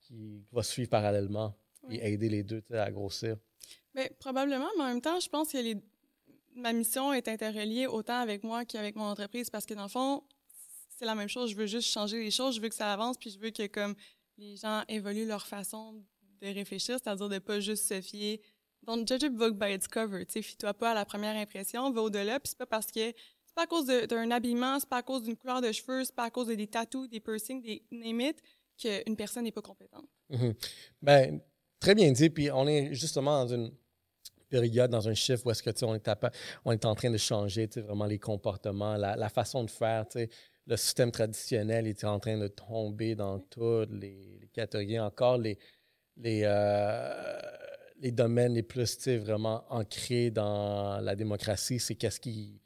[0.00, 1.96] qui va suivre parallèlement Oui.
[1.96, 3.36] et aider les deux à grossir.
[3.94, 5.76] Mais probablement, mais en même temps, je pense que les...
[6.54, 10.22] ma mission est interreliée autant avec moi qu'avec mon entreprise parce que dans le fond,
[10.90, 11.50] c'est la même chose.
[11.50, 13.66] Je veux juste changer les choses, je veux que ça avance, puis je veux que
[13.66, 13.94] comme
[14.36, 15.94] les gens évoluent leur façon
[16.42, 18.40] de réfléchir, c'est-à-dire de pas juste se fier.
[18.84, 20.24] Don't judge a book by its cover.
[20.26, 23.12] Tu sais, fie-toi pas à la première impression, va au-delà, puis c'est pas parce que
[23.58, 26.24] pas à cause d'un habillement, c'est pas à cause d'une couleur de cheveux, c'est pas
[26.24, 28.40] à cause de des tattoos, des piercings, des it,
[28.80, 30.06] qu'une personne n'est pas compétente.
[30.30, 30.54] Mhm.
[31.02, 31.40] Ben,
[31.80, 32.30] très bien dit.
[32.30, 33.72] Puis on est justement dans une
[34.48, 36.08] période, dans un chiffre où est-ce que on est,
[36.64, 40.06] on est en train de changer vraiment les comportements, la, la façon de faire.
[40.06, 40.30] tu sais.
[40.66, 45.00] Le système traditionnel est en train de tomber dans tous les, les catégories.
[45.00, 45.58] Encore les,
[46.16, 47.40] les, euh,
[47.98, 52.60] les domaines les plus vraiment ancrés dans la démocratie, c'est qu'est-ce qui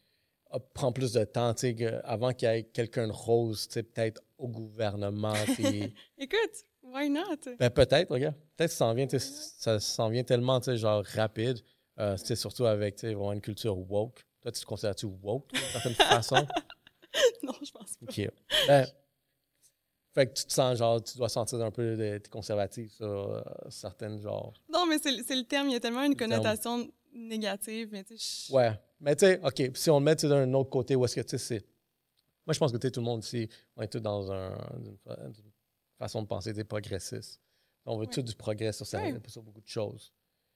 [0.75, 3.83] prend plus de temps, tu sais, avant qu'il y ait quelqu'un de rose, tu sais,
[3.83, 5.33] peut-être au gouvernement.
[5.57, 7.37] puis- Écoute, why not?
[7.59, 8.35] ben, peut-être, regarde.
[8.57, 11.59] Peut-être que ça s'en vient, tu sais, ça s'en vient tellement, tu sais, genre rapide.
[11.99, 14.25] Euh, tu sais, surtout avec, tu sais, vraiment une culture woke.
[14.41, 16.47] Toi, tu te considères-tu woke, d'une certaine façon?
[17.43, 18.07] non, je pense pas.
[18.09, 18.31] OK.
[18.67, 18.87] Ben,
[20.15, 23.41] fait que tu te sens, genre, tu dois sentir un peu de, conservatif sur euh,
[23.71, 24.53] certaines, genre...
[24.71, 25.69] Non, mais c'est le- terme.
[25.69, 26.31] Il y a tellement une terme.
[26.33, 27.89] connotation négative.
[27.93, 28.73] Mais tu sais, je- Ouais.
[29.03, 31.21] Mais tu sais, OK, puis si on le met d'un autre côté, où est-ce que,
[31.21, 31.67] tu sais, c'est...
[32.47, 34.53] Moi, je pense que, tu sais, tout le monde ici, on est tous dans un,
[34.79, 35.35] une, fa- une
[35.99, 37.41] façon de penser des progressistes.
[37.85, 38.13] On veut Ouais.
[38.13, 39.15] tout du progrès sur, ça, Ouais.
[39.29, 40.13] sur beaucoup de choses.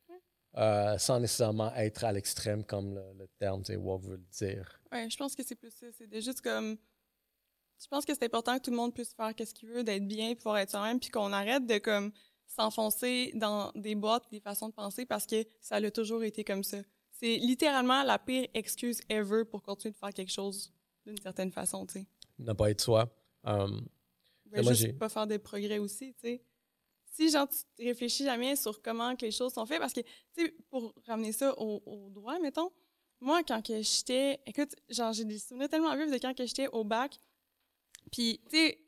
[0.08, 0.16] Ouais.
[0.58, 4.26] Euh, sans nécessairement être à l'extrême, comme le, le terme, tu sais, woke veut le
[4.32, 4.80] dire.
[4.92, 5.86] Ouais, je pense que c'est plus ça.
[5.92, 6.76] C'est juste comme.
[7.80, 10.06] Je pense que c'est important que tout le monde puisse faire ce qu'il veut, d'être
[10.08, 12.10] bien, pouvoir être soi-même, puis qu'on arrête de comme
[12.46, 16.62] s'enfoncer dans des boîtes, des façons de penser, parce que ça a toujours été comme
[16.64, 16.78] ça.
[17.18, 20.72] C'est littéralement la pire excuse ever pour continuer de faire quelque chose
[21.06, 22.06] d'une certaine façon, tu sais.
[22.38, 23.08] Ne pas être soi.
[23.46, 23.68] Euh,
[24.46, 26.42] Ben, moi, juste j'ai- pas faire de progrès aussi, tu sais.
[27.12, 30.44] Si, genre, tu réfléchis jamais sur comment que les choses sont faites, parce que, tu
[30.44, 32.70] sais, pour ramener ça au, au droit, mettons,
[33.20, 36.68] moi, quand que j'étais, écoute, genre, j'ai des souvenirs tellement vifs de quand que j'étais
[36.68, 37.18] au bac,
[38.12, 38.78] puis, tu sais,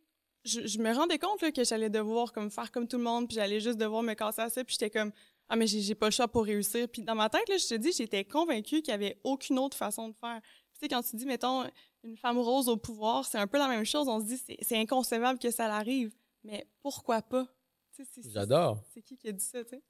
[0.44, 3.26] je, je me rendais compte, là, que j'allais devoir, comme, faire comme tout le monde,
[3.28, 5.12] puis j'allais juste devoir me casser à ça, puis j'étais comme,
[5.48, 6.88] ah, mais j'ai pas le choix pour réussir.
[6.88, 9.76] Puis dans ma tête, là, je te dis, j'étais convaincue qu'il y avait aucune autre
[9.76, 10.40] façon de faire.
[10.74, 11.64] Tu sais, quand tu dis, mettons,
[12.04, 14.08] une femme rose au pouvoir, c'est un peu la même chose.
[14.08, 16.12] On se dit, c'est inconcevable que ça l'arrive.
[16.44, 17.46] Mais pourquoi pas?
[17.96, 18.82] Tu sais, c'est- J'adore.
[18.94, 19.82] C'est qui qui a dit ça, tu sais?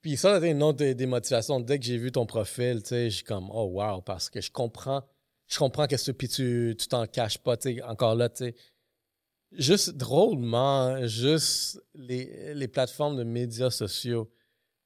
[0.00, 1.60] Puis ça, c'était une autre des, des motivations.
[1.60, 4.40] Dès que j'ai vu ton profil, tu sais, je suis comme, oh wow, parce que
[4.40, 5.02] je comprends,
[5.46, 8.44] je comprends que ce, puis tu tu t'en caches pas, tu sais, encore là, tu
[8.44, 8.54] sais.
[9.52, 14.30] Juste drôlement, juste les, les plateformes de médias sociaux.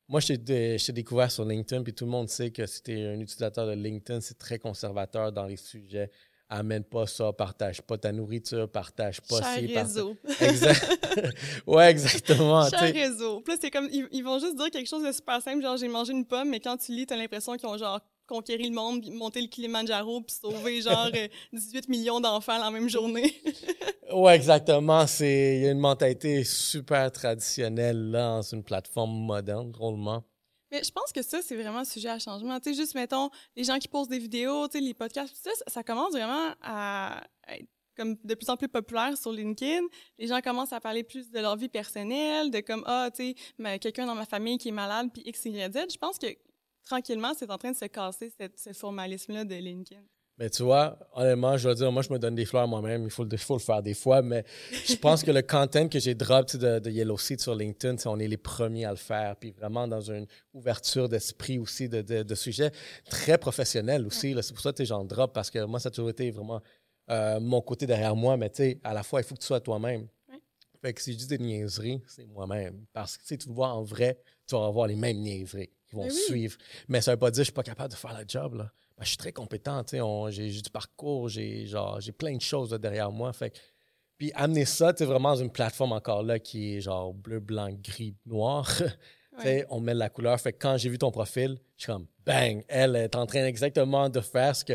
[0.09, 3.21] Moi, je t'ai découvert sur LinkedIn, puis tout le monde sait que si tu un
[3.21, 6.11] utilisateur de LinkedIn, c'est très conservateur dans les sujets.
[6.51, 10.17] Amène pas ça, partage pas ta nourriture, partage pas Cher ci, partage- réseau.
[10.41, 11.35] Exact.
[11.67, 12.65] ouais, exactement.
[12.65, 13.45] tu Cher réseau.
[13.47, 15.89] Là, c'est comme, ils, ils vont juste dire quelque chose de super simple, genre, j'ai
[15.89, 19.05] mangé une pomme, mais quand tu lis, t'as l'impression qu'ils ont, genre, conquéri le monde,
[19.11, 23.35] monté le Kilimanjaro, puis sauvé, genre, euh, 18 millions d'enfants la même journée.
[24.11, 25.07] Ouais, exactement.
[25.07, 30.25] C'est il y a une mentalité super traditionnelle là, dans une plateforme moderne, drôlement.
[30.71, 32.59] Mais je pense que ça, c'est vraiment sujet à changement.
[32.59, 35.51] Tu sais, juste, mettons, les gens qui posent des vidéos, tu sais, les podcasts, tout
[35.51, 39.83] ça, ça, commence vraiment à être comme de plus en plus populaire sur LinkedIn.
[40.19, 43.79] Les gens commencent à parler plus de leur vie personnelle, de comme, ah, tu sais,
[43.79, 45.93] quelqu'un dans ma famille qui est malade, puis X, Y, Z.
[45.93, 46.29] Je pense que
[46.89, 50.01] tranquillement, c'est en train de se casser cette- ce formalisme-là de LinkedIn.
[50.41, 53.03] Mais tu vois, honnêtement, je dois dire, moi, je me donne des fleurs moi-même.
[53.05, 54.23] Il faut, le- il faut le faire des fois.
[54.23, 54.45] Mais
[54.87, 58.21] je pense que le content que j'ai drop de, de Yellow Seed sur LinkedIn, on
[58.21, 59.35] est les premiers à le faire.
[59.35, 62.71] Puis vraiment dans une ouverture d'esprit aussi, de, de, de sujets
[63.11, 64.33] très professionnels aussi.
[64.43, 66.61] C'est pour ça que j'en drop parce que moi, ça a toujours été vraiment
[67.11, 68.37] euh, mon côté derrière moi.
[68.37, 70.07] Mais tu sais, à la fois, il faut que tu sois toi-même.
[70.29, 70.39] Ouais.
[70.81, 72.85] Fait que si je dis des niaiseries, c'est moi-même.
[72.93, 75.97] Parce que si tu me vois en vrai, tu vas avoir les mêmes niaiseries qui
[75.97, 76.21] vont Ben oui.
[76.27, 76.57] suivre.
[76.89, 78.55] Mais ça veut pas dire que je suis pas capable de faire le job.
[78.55, 78.71] Là.
[78.97, 79.83] Ben, je suis très compétent,
[80.31, 83.33] j'ai du parcours, j'ai genre j'ai plein de choses là, derrière moi.
[83.33, 83.53] Fait
[84.17, 87.71] puis amener ça, tu vraiment dans une plateforme encore là qui est genre bleu, blanc,
[87.73, 88.69] gris, noir.
[89.71, 90.41] On met la couleur.
[90.41, 93.45] Fait que quand j'ai vu ton profil, je suis comme bang, elle est en train
[93.47, 94.73] exactement de faire ce que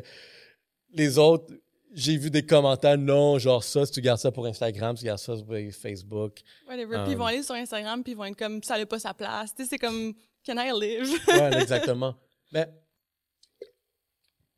[0.94, 1.54] les autres
[1.96, 5.20] j'ai vu des commentaires, non, genre ça, si tu gardes ça pour Instagram, tu gardes
[5.20, 6.40] ça sur Facebook.
[6.68, 7.04] Whatever.
[7.04, 8.98] Puis ils vont Um, aller sur Instagram, puis ils vont être comme, ça n'a pas
[8.98, 9.54] sa place.
[9.54, 10.14] Tu sais, c'est comme,
[10.46, 11.10] can I live?
[11.28, 12.16] Ouais, exactement.
[12.52, 12.68] Mais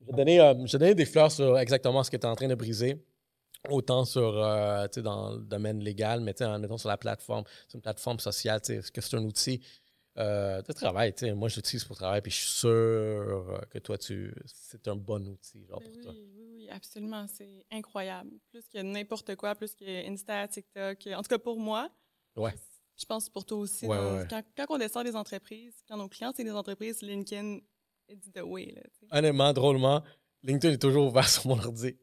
[0.01, 2.29] je vais donner, euh, je vais donner des fleurs sur exactement ce que tu es
[2.29, 3.03] en train de briser.
[3.69, 7.75] Autant sur, euh, tu sais, dans le domaine légal, mais mettant sur la plateforme, c'est
[7.77, 9.59] une plateforme sociale, tu sais, est-ce que c'est un outil
[10.19, 11.33] euh, de travail, tu sais?
[11.33, 14.95] Moi, je l'utilise pour travail, puis je suis sûr euh, que toi, tu, c'est un
[14.95, 16.13] bon outil, genre, Ben pour oui, toi.
[16.13, 17.25] oui, oui, absolument.
[17.27, 18.31] C'est incroyable.
[18.51, 21.07] Plus que n'importe quoi, plus que Insta, TikTok.
[21.15, 21.89] En tout cas, pour moi.
[22.35, 22.53] Ouais.
[22.97, 23.85] Je pense pour toi aussi.
[23.85, 24.27] Ouais, dans- ouais.
[24.29, 27.59] Quand, quand on descend des entreprises, quand nos clients, c'est des entreprises, LinkedIn,
[28.09, 28.73] it's the way.
[28.75, 28.81] Là.
[29.17, 30.01] Honnêtement, drôlement,
[30.43, 31.95] LinkedIn est toujours ouvert sur mon ordi.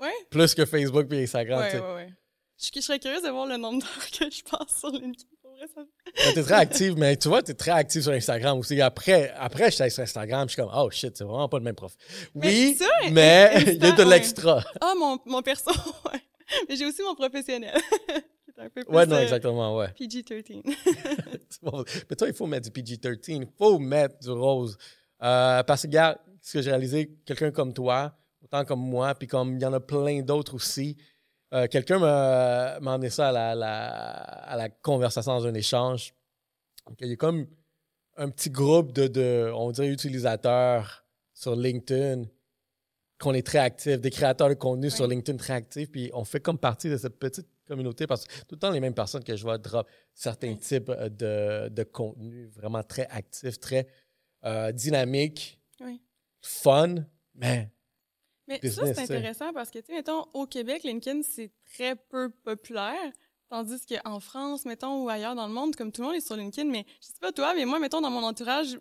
[0.00, 0.10] Ouais?
[0.30, 2.08] Plus que Facebook et Instagram, Ouais, ouais, ouais.
[2.58, 5.26] Je, je serais curieuse de voir le nombre d'heures que je passe sur LinkedIn.
[6.16, 8.80] Tu es très active, mais tu vois, tu es très active sur Instagram aussi.
[8.80, 11.64] Après, après je suis sur Instagram, je suis comme, oh shit, c'est vraiment pas le
[11.64, 11.94] même prof.
[12.34, 12.78] Mais Oui,
[13.12, 14.64] mais il y a de l'extra.
[14.80, 15.70] Ah, mon, mon perso,
[16.12, 16.20] ouais.
[16.68, 17.78] Mais j'ai aussi mon professionnel.
[18.52, 19.88] Qui est un peu plus Ouais, non, euh, exactement, ouais.
[19.98, 20.62] PG-13.
[21.48, 21.84] C'est bon.
[22.10, 24.76] Mais toi, il faut mettre du PG-13, il faut mettre du rose.
[25.22, 29.28] Euh, parce que, regarde, ce que j'ai réalisé, quelqu'un comme toi, autant comme moi, puis
[29.28, 30.96] comme il y en a plein d'autres aussi,
[31.54, 36.14] euh, quelqu'un m'a m'a emmené ça à la, la- à la conversation dans un échange.
[37.00, 37.46] Il y a comme
[38.16, 42.24] un petit groupe de, de on dirait, utilisateurs sur LinkedIn
[43.20, 45.06] qu'on est très actifs, des créateurs de contenu sur.
[45.06, 48.54] LinkedIn très actifs, puis on fait comme partie de cette petite communauté parce que tout
[48.54, 52.46] le temps les mêmes personnes que je vois drop certains types euh, de, de contenu
[52.48, 53.86] vraiment très actifs, très
[54.44, 56.00] euh, dynamiques, Oui.
[56.40, 56.96] fun,
[57.34, 57.70] mais
[58.48, 61.96] Mais business, ça, c'est intéressant parce que, tu sais, mettons, au Québec, LinkedIn, c'est très
[61.96, 63.12] peu populaire.
[63.48, 66.36] Tandis qu'en France, mettons, ou ailleurs dans le monde, comme tout le monde est sur
[66.36, 68.78] LinkedIn, mais je sais pas toi, mais moi, mettons, dans mon entourage,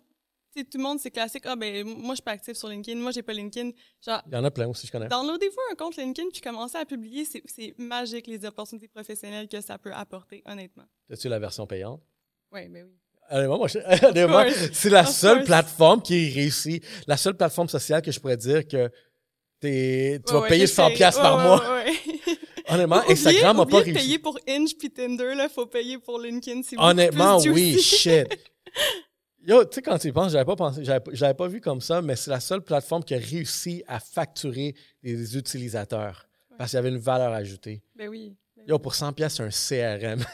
[0.54, 1.44] tu sais, tout le monde, c'est classique.
[1.46, 3.00] Ah, ben, moi, je suis pas active sur LinkedIn.
[3.00, 3.72] Moi, j'ai pas LinkedIn.
[4.06, 5.08] Genre, il y en a plein aussi, je connais.
[5.08, 7.26] downloadez-vous un compte LinkedIn puis commencez à publier.
[7.26, 10.84] C'est c'est magique, les opportunités professionnelles que ça peut apporter, honnêtement.
[11.10, 12.02] As-tu la version payante?
[12.52, 12.96] Oui, ben oui.
[13.30, 18.02] Honnêtement, moi, je- honnêtement, c'est la seule plateforme qui est réussie, la seule plateforme sociale
[18.02, 18.90] que je pourrais dire que
[19.62, 20.98] t'es- tu Ouais, vas ouais, payer t'es 100 payé.
[20.98, 21.64] pièces par Ouais, mois.
[22.68, 23.94] Honnêtement, Oubliez- Instagram n'a pas réussi.
[23.94, 26.60] payer pour Inge puis Tinder, là, faut payer pour LinkedIn.
[26.62, 28.28] beaucoup Honnêtement, oui, shit.
[29.48, 31.62] Yo, tu sais, quand tu y penses, j'avais pas pensé, j'avais, pas- j'avais pas vu
[31.62, 36.58] comme ça, mais c'est la seule plateforme qui a réussi à facturer des utilisateurs Ouais.
[36.58, 37.82] parce qu'il y avait une valeur ajoutée.
[37.96, 38.36] Ben oui.
[38.56, 40.24] Ben Yo, pour 100 pièces, c'est un CRM.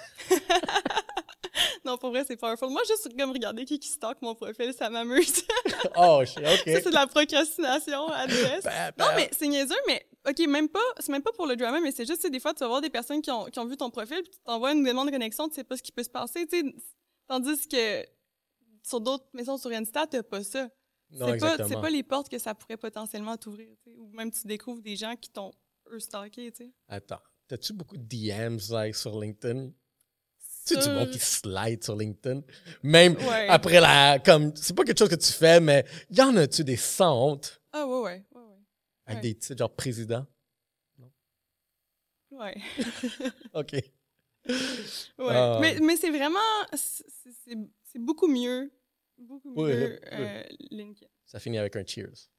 [1.86, 2.70] Non, pour vrai, c'est powerful.
[2.70, 5.41] Moi, juste comme regarder qui qui stocke mon profil, ça m'amuse.
[5.96, 6.62] oh, shit, ça, OK.
[6.65, 8.65] c'est de la procrastination à l'ouest.
[8.65, 11.56] Ben, Non, ben, mais c'est niaiseux, mais OK, même pas, c'est même pas pour le
[11.56, 13.65] drama, mais c'est juste, des fois, tu vas voir des personnes qui ont, qui ont
[13.65, 15.93] vu ton profil, puis tu t'envoies une demande de connexion, tu sais pas ce qui
[15.93, 16.76] peut se passer, tu sais.
[17.30, 18.04] Tandis que
[18.88, 20.69] sur d'autres maisons sur Insta, t'as pas ça.
[21.12, 23.76] non, c'est pas, c'est pas les portes que ça pourrait potentiellement t'ouvrir.
[23.97, 25.52] Ou même tu découvres des gens qui t'ont,
[25.91, 26.71] eux, stalké, tu sais.
[26.88, 29.69] Attends, t'as-tu beaucoup de DMs like, sur LinkedIn?
[30.65, 32.41] Tu sais, du monde qui slide sur LinkedIn?
[32.84, 33.47] Même Ouais.
[33.47, 34.19] après la.
[34.19, 37.62] comme C'est pas quelque chose que tu fais, mais y en a-tu des sans honte
[37.71, 38.58] Ah, ouais, ouais, ouais, ouais.
[39.06, 39.30] avec Ouais.
[39.34, 40.26] des titres genre président?
[42.32, 42.58] Ouais.
[43.54, 43.71] OK.
[43.73, 43.84] Ouais.
[45.19, 45.58] Ah.
[45.62, 46.39] Mais, mais c'est vraiment.
[46.73, 47.06] c'est-
[47.45, 48.69] C'est c'est beaucoup mieux.
[49.17, 50.08] Beaucoup Oui, mieux oui.
[50.19, 51.08] euh, LinkedIn.
[51.25, 52.30] Ça finit avec un cheers.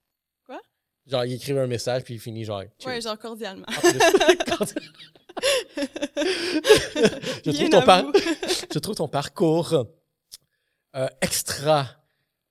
[0.47, 0.61] Quoi?
[1.07, 2.63] Genre, il écrivait un message, puis il finit genre.
[2.79, 2.89] Cheers.
[2.89, 3.67] Ouais, genre cordialement.
[4.47, 4.65] Quand-
[7.45, 8.13] je, trouve ton à par- vous.
[8.73, 9.87] je trouve ton parcours
[10.97, 11.87] euh, extra.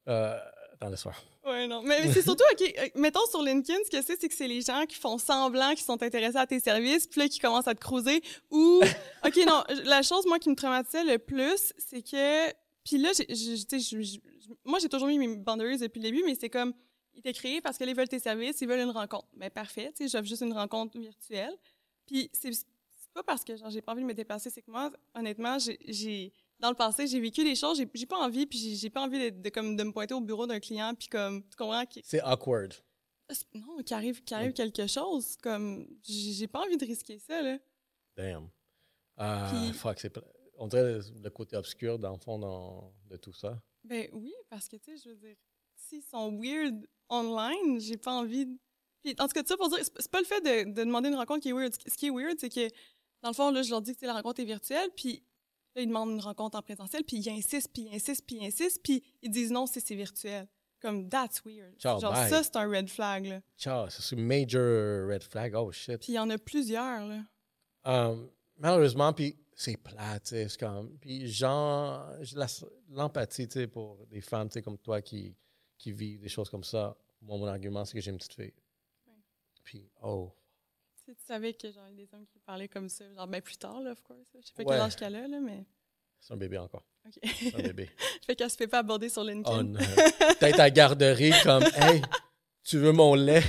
[0.08, 0.38] Euh,
[0.80, 1.22] dans le soir.
[1.46, 1.82] Ouais, non.
[1.82, 4.48] Mais, mais c'est surtout, OK, euh, mettons sur LinkedIn, ce que c'est, c'est que c'est
[4.48, 7.68] les gens qui font semblant qu'ils sont intéressés à tes services, puis là, qui commencent
[7.68, 8.22] à te cruiser.
[8.52, 8.82] Ou,
[9.26, 12.54] OK, non, la chose, moi, qui me traumatisait le plus, c'est que.
[12.88, 14.22] Puis là, j'ai- j'ai-
[14.64, 16.74] moi, j'ai toujours mis mes boundaries depuis le début, mais c'est comme.
[17.14, 19.28] Ils étaient créés parce qu'ils veulent tes services, ils veulent une rencontre.
[19.34, 21.54] Mais parfait, tu sais, j'offre juste une rencontre virtuelle.
[22.06, 24.70] Puis c'est c'est pas parce que genre, j'ai pas envie de me déplacer, c'est que
[24.70, 28.46] moi, honnêtement, j'ai- j'ai dans le passé, j'ai vécu des choses, j'ai- j'ai pas envie,
[28.46, 30.94] puis j'ai- j'ai pas envie de, de, comme, de me pointer au bureau d'un client,
[30.94, 32.76] puis comme, tu comprends, qui, C'est awkward.
[33.56, 37.58] non, qu'il arrive, qu'il arrive quelque chose, comme, j'ai pas envie de risquer ça, là.
[38.16, 38.48] Damn.
[39.18, 40.14] Ah, fuck, c'est.
[40.58, 43.62] On dirait le, côté obscur, dans le fond, dans- de tout ça.
[43.84, 45.36] Ben oui, parce que, tu sais, je veux dire,
[45.76, 46.76] s'ils sont weird
[47.10, 48.52] online, j'ai pas envie de...
[49.04, 51.16] Puis, en tout cas, ça pour dire, c'est pas le fait de, de demander une
[51.16, 51.74] rencontre qui est weird.
[51.88, 52.68] Ce qui est weird, c'est que,
[53.22, 55.24] dans le fond, là, je leur dis que la rencontre est virtuelle, puis
[55.76, 58.46] là, ils demandent une rencontre en présentiel, puis ils insistent, puis ils insistent, puis ils
[58.48, 60.48] insistent, puis ils disent non si c'est virtuel.
[60.82, 61.76] Comme, that's weird.
[61.80, 62.30] Ciao, Genre, bye.
[62.30, 63.42] ça, c'est un red flag, là.
[63.58, 65.54] Ciao, c'est une major red flag.
[65.56, 65.98] Oh shit.
[65.98, 67.22] Puis il y en a plusieurs, là.
[67.86, 70.98] Um, malheureusement, puis c'est plat, tu sais, c'est comme...
[71.00, 72.08] Puis genre,
[72.92, 75.36] l'empathie, tu sais, pour des femmes, tu sais, comme toi qui,
[75.80, 76.96] qui vivent des choses comme ça.
[77.24, 78.54] Moi, mon argument, c'est que j'ai une petite fille.
[79.08, 79.14] Ouais.
[79.64, 80.32] Puis, oh,
[80.96, 83.12] Tu sais, tu savais que genre, il y a des hommes qui parlaient comme ça,
[83.16, 84.28] genre ben plus tard, là, of course.
[84.40, 84.70] Je sais pas Ouais.
[84.76, 85.66] quel âge qu'elle a, là, mais.
[86.20, 86.84] C'est un bébé encore.
[87.08, 87.14] OK.
[87.24, 87.90] C'est un bébé.
[88.28, 89.58] fait qu'elle se fait pas aborder sur LinkedIn.
[89.60, 89.80] Oh non.
[90.40, 92.02] Peut-être à garderie comme Hey,
[92.64, 93.42] tu veux mon lait?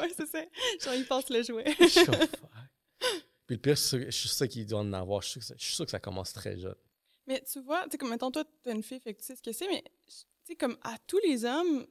[0.00, 0.42] ouais, c'est ça.
[0.82, 1.64] Genre, il passe le jouet.
[1.78, 2.30] Je suis comme, Fuck.
[3.46, 5.22] Puis le pire, je suis sûr qu'il doit en avoir.
[5.22, 6.74] Je suis sûr que ça- je suis sûr que ça commence très jeune.
[7.26, 9.36] Mais tu vois, tu sais, comme mettons, toi, t'as une fille, fait que tu sais
[9.36, 11.86] ce que c'est, mais tu sais, comme à tous les hommes,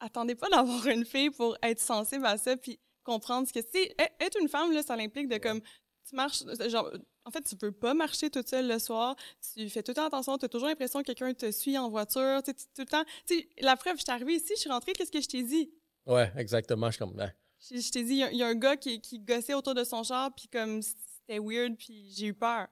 [0.00, 3.94] attendez pas d'avoir une fille pour être sensible à ça, puis comprendre ce que c'est.
[4.20, 5.60] Être une femme, là, ça implique de comme,
[6.08, 6.90] tu marches, genre,
[7.26, 9.14] en fait, tu peux pas marcher toute seule le soir,
[9.54, 11.90] tu fais tout le temps attention, tu as toujours l'impression que quelqu'un te suit en
[11.90, 13.04] voiture, tu sais, tu- tout le temps.
[13.26, 15.42] Tu sais, la preuve, je suis arrivée ici, je suis rentrée, qu'est-ce que je t'ai
[15.42, 15.70] dit?
[16.06, 16.86] Ouais, exactement.
[16.86, 17.30] Je suis comme, ben,
[17.60, 20.48] Je, t'ai dit, il y a- un gars qui, gossait autour de son char, puis
[20.48, 22.68] comme c'était weird, puis j'ai eu peur.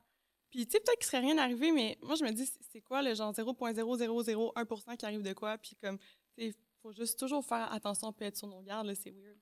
[0.50, 3.02] Puis tu sais, peut-être qu'il serait rien arrivé, mais moi, je me dis, c'est- quoi
[3.02, 5.58] le genre 0.0001% qui arrive de quoi?
[5.58, 8.94] Puis comme, tu sais, faut juste toujours faire attention, puis être sur nos gardes, là,
[8.94, 9.36] c'est weird.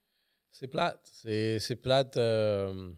[0.50, 1.00] c'est plate.
[1.12, 2.16] C'est, plate.
[2.16, 2.92] euh,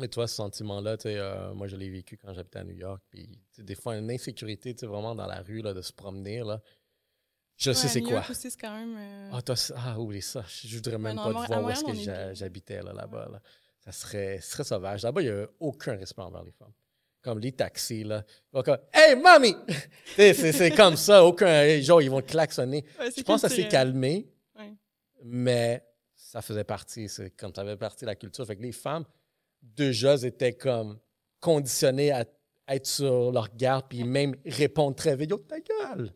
[0.00, 3.02] Et toi, ce sentiment-là, euh, moi, je l'ai vécu quand j'habitais à New York.
[3.08, 3.28] Puis,
[3.58, 6.60] des fois, une insécurité, tu vraiment dans la rue, là, de se promener, là.
[7.60, 8.24] Je sais c'est quoi.
[8.30, 8.96] Aussi, c'est quand même.
[8.96, 10.42] euh, Ah, ah, oublie ça.
[10.64, 13.28] Je voudrais même non, pas te voir où est-ce que j'habitais là, là-bas.
[13.32, 13.42] Là.
[13.84, 15.02] Ça serait, serait sauvage.
[15.02, 16.72] Là-bas, il n'y a aucun respect envers les femmes.
[17.22, 18.24] Comme les taxis, là.
[18.50, 19.14] Ils vont comme Hey,
[20.16, 21.22] sais, c'est, c'est comme ça.
[21.22, 21.78] Aucun.
[21.82, 22.82] Genre, ils vont klaxonner.
[22.98, 24.26] ouais, Je pense que ça s'est calmé,
[25.22, 25.84] mais
[26.16, 27.10] ça faisait partie.
[27.10, 28.46] C'est comme ça faisait partie de la culture.
[28.46, 29.04] Fait que les femmes,
[29.62, 30.98] déjà, étaient comme
[31.40, 32.24] conditionnées à
[32.68, 35.30] être sur leur garde, puis même répondre très vite.
[35.30, 36.10] Yo, ta gueule!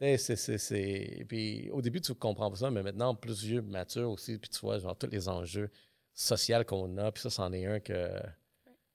[0.00, 1.24] C'est.
[1.28, 4.58] Puis au début, tu comprends pas ça, mais maintenant, plus vieux, mature aussi, puis tu
[4.60, 5.70] vois, genre, tous les enjeux
[6.14, 8.08] sociaux qu'on a, puis ça, c'en est un que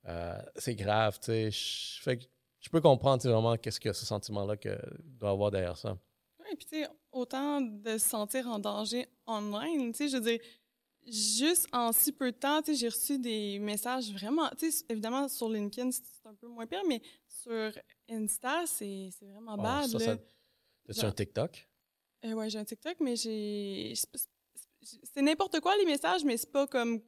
[0.05, 1.51] euh, c'est grave, tu sais.
[1.51, 2.23] Je- Fait que
[2.59, 5.97] je peux comprendre, vraiment, qu'est-ce que ce sentiment-là que doit avoir derrière ça.
[6.39, 10.23] Ouais, puis tu sais, autant de se sentir en danger online, tu sais, je veux
[10.23, 10.39] dire,
[11.05, 14.85] juste en si peu de temps, tu sais, j'ai reçu des messages vraiment, tu sais,
[14.89, 17.71] évidemment, sur LinkedIn, c'est un peu moins pire, mais sur
[18.09, 20.05] Insta, c'est c'est vraiment Oh, bad, ça, là.
[20.05, 20.17] ça-
[20.89, 21.69] As-tu un TikTok?
[22.25, 23.93] Euh, ouais, j'ai un TikTok, mais j'ai...
[24.81, 27.01] c'est- n'importe quoi, les messages, mais c'est pas comme...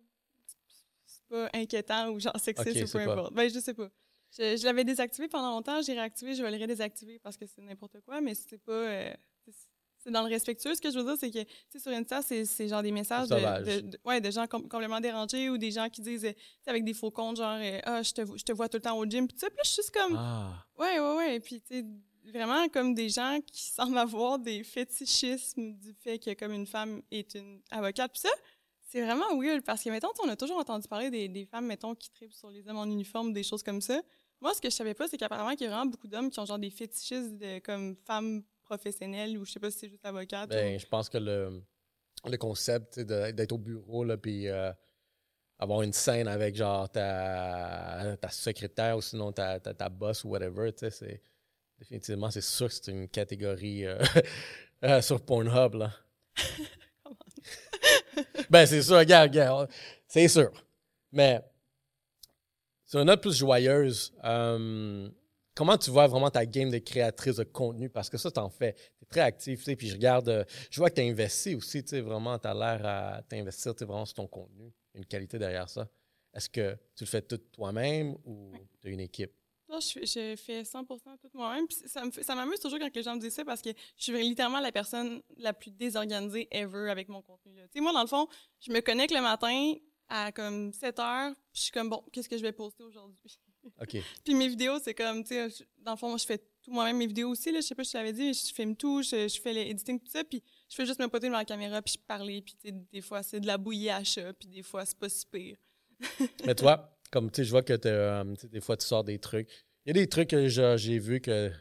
[1.05, 3.33] C'est pas inquiétant ou genre sexiste ou peu pas- importe.
[3.33, 3.89] Ben, je sais pas.
[4.37, 7.61] Je, je l'avais désactivé pendant longtemps, j'ai réactivé, je vais le redésactiver parce que c'est
[7.61, 8.71] n'importe quoi, mais c'est pas...
[8.73, 9.13] euh,
[9.49, 10.75] c'est- dans le respectueux.
[10.75, 13.27] Ce que je veux dire, c'est que, tu sais, sur Insta, c'est genre des messages
[13.27, 13.65] de, Sauvage.
[13.65, 16.33] de- de- ouais, de gens com- complètement dérangés ou des gens qui disent, euh,
[16.67, 18.81] avec des faux comptes, genre, euh, ah, je te, vo- je te vois tout le
[18.83, 20.15] temps au gym, puis tu sais, puis là, je suis juste comme...
[20.15, 20.63] Ah.
[20.77, 21.39] Ouais, ouais, ouais.
[21.39, 21.85] Puis, tu sais,
[22.31, 27.01] vraiment comme des gens qui semblent avoir des fétichismes du fait que comme une femme
[27.11, 28.11] est une avocate.
[28.11, 28.29] Puis ça,
[28.81, 31.95] c'est vraiment weird parce que, mettons, on a toujours entendu parler des, des femmes, mettons,
[31.95, 34.01] qui tripent sur les hommes en uniforme, des choses comme ça.
[34.41, 36.39] Moi, ce que je savais pas, c'est qu'apparemment, il y a vraiment beaucoup d'hommes qui
[36.39, 40.05] ont genre des fétichismes de comme femmes professionnelles ou je sais pas si c'est juste
[40.05, 40.49] avocate.
[40.49, 41.63] Ben, je pense que le,
[42.25, 44.71] le concept d'être au bureau, là, puis euh,
[45.59, 50.29] avoir une scène avec genre ta, ta secrétaire ou sinon ta, ta, ta boss ou
[50.29, 51.21] whatever, tu sais, c'est
[51.79, 54.03] définitivement, c'est sûr que c'est une catégorie euh,
[54.83, 55.91] euh, sur Pornhub, là.
[58.49, 59.69] ben, c'est sûr, regarde, regarde,
[60.07, 60.51] c'est sûr.
[61.11, 61.41] Mais
[62.85, 65.09] sur une note plus joyeuse, euh,
[65.53, 67.89] comment tu vois vraiment ta game de créatrice de contenu?
[67.89, 68.73] Parce que ça, t'en fais.
[68.99, 71.55] T'es très actif, tu sais, puis je regarde, euh, je vois que tu as investi
[71.55, 74.71] aussi, tu sais, vraiment, tu as l'air à t'investir, tu sais, vraiment sur ton contenu.
[74.93, 75.87] Une qualité derrière ça.
[76.33, 78.51] Est-ce que tu le fais tout toi-même ou
[78.81, 79.33] tu as une équipe?
[79.79, 81.65] Je, fais- je fais 100% tout moi-même.
[81.69, 84.71] Ça m'amuse toujours quand les gens me disent ça parce que je suis littéralement la
[84.71, 87.53] personne la plus désorganisée ever avec mon contenu.
[87.55, 88.27] Tu sais, moi, dans le fond,
[88.59, 89.73] je me connecte le matin
[90.07, 93.39] à comme 7 heures, puis je suis comme, bon, qu'est-ce que je vais poster aujourd'hui?
[93.81, 93.97] OK.
[94.23, 95.47] puis mes vidéos, c'est comme, tu sais,
[95.79, 97.59] dans le fond, moi, je fais tout moi-même mes vidéos aussi, là.
[97.61, 99.99] Je sais pas si je t'avais dit, mais je filme tout, je, je fais l'éditing,
[99.99, 102.53] tout ça, puis je fais juste me poter devant la caméra, puis je parler, puis
[102.61, 105.09] tu sais, des fois, c'est de la bouillie à chat, puis des fois, c'est pas
[105.09, 105.57] si pire.
[106.45, 109.49] Mais toi, comme tu sais, je vois que euh, des fois, tu sors des trucs.
[109.85, 111.51] Il y a des trucs que j'ai vu que.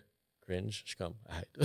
[0.46, 0.82] Cringe.
[0.84, 1.14] Je suis comme.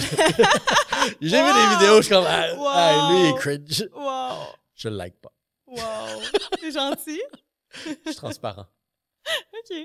[1.22, 2.26] j'ai vu des vidéos, je suis comme.
[2.28, 2.68] Ah, Wow!
[2.68, 3.89] ah, lui, il est cringe.
[3.93, 4.55] Wow!
[4.76, 5.34] Je le like pas.
[5.68, 6.22] Wow!
[6.60, 7.22] c'est gentil?
[7.76, 8.66] Je suis transparent.
[9.53, 9.78] OK.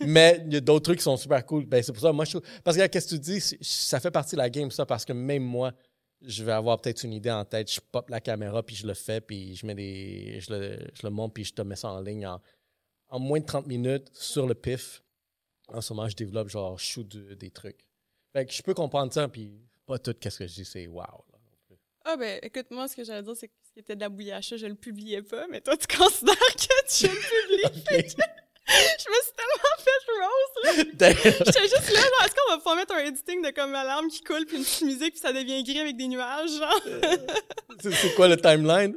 [0.00, 1.66] Mais il y a d'autres trucs qui sont super cool.
[1.66, 2.38] Ben, c'est pour ça, moi, je.
[2.62, 5.12] Parce que, qu'est-ce que tu dis, ça fait partie de la game, ça, parce que
[5.12, 5.72] même moi,
[6.22, 8.94] je vais avoir peut-être une idée en tête, je pop la caméra, puis je le
[8.94, 10.38] fais, puis je mets des.
[10.40, 12.40] Je le, je le monte, puis je te mets ça en ligne en,
[13.08, 15.02] en moins de 30 minutes sur le pif.
[15.74, 17.86] En ce moment, je développe, genre, shoot de- des trucs.
[18.32, 19.52] Fait que je peux comprendre ça, puis
[19.86, 21.02] pas tout, qu'est-ce que je dis, c'est wow.
[21.02, 21.38] là.
[22.06, 24.40] Ah ben, écoute, moi, ce que j'allais dire, c'est que ce qui était de la
[24.42, 28.14] chat, je le publiais pas, mais toi, tu considères que tu le publies.
[28.66, 30.72] je me suis tellement fait rose, là.
[31.46, 34.22] J'étais juste là, genre, est-ce qu'on va pouvoir mettre un editing de comme l'alarme qui
[34.22, 36.80] coule, puis une petite musique, puis ça devient gris avec des nuages, genre?
[37.80, 38.96] c'est c'est quoi le timeline?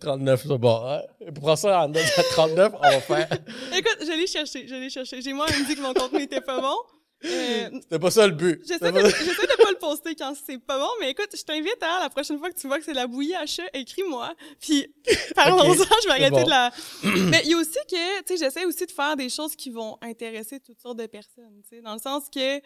[0.00, 0.86] 39, c'est bon.
[0.86, 1.02] Hein?
[1.40, 3.28] Prends ça en note à 39, on va faire.
[3.76, 5.20] Écoute, je l'ai cherché, je l'ai cherché.
[5.22, 6.76] J'ai moi, elle me dit que mon contenu était pas bon.
[7.24, 8.60] Euh, C'était pas ça le but.
[8.66, 11.80] J'essaie de, pas- de pas le poster quand c'est pas bon, mais écoute, je t'invite
[11.80, 14.34] à la prochaine fois que tu vois que c'est la bouillie à chat, écris-moi.
[14.58, 14.92] Puis
[15.36, 16.42] parlons-en, je vais arrêter bon.
[16.44, 16.72] de la.
[17.04, 19.70] mais il y a aussi que, tu sais, j'essaie aussi de faire des choses qui
[19.70, 22.60] vont intéresser toutes sortes de personnes, tu sais, dans le sens que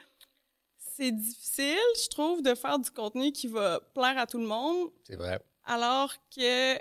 [0.97, 4.89] c'est difficile, je trouve, de faire du contenu qui va plaire à tout le monde,
[5.07, 5.39] C'est vrai.
[5.67, 6.77] alors que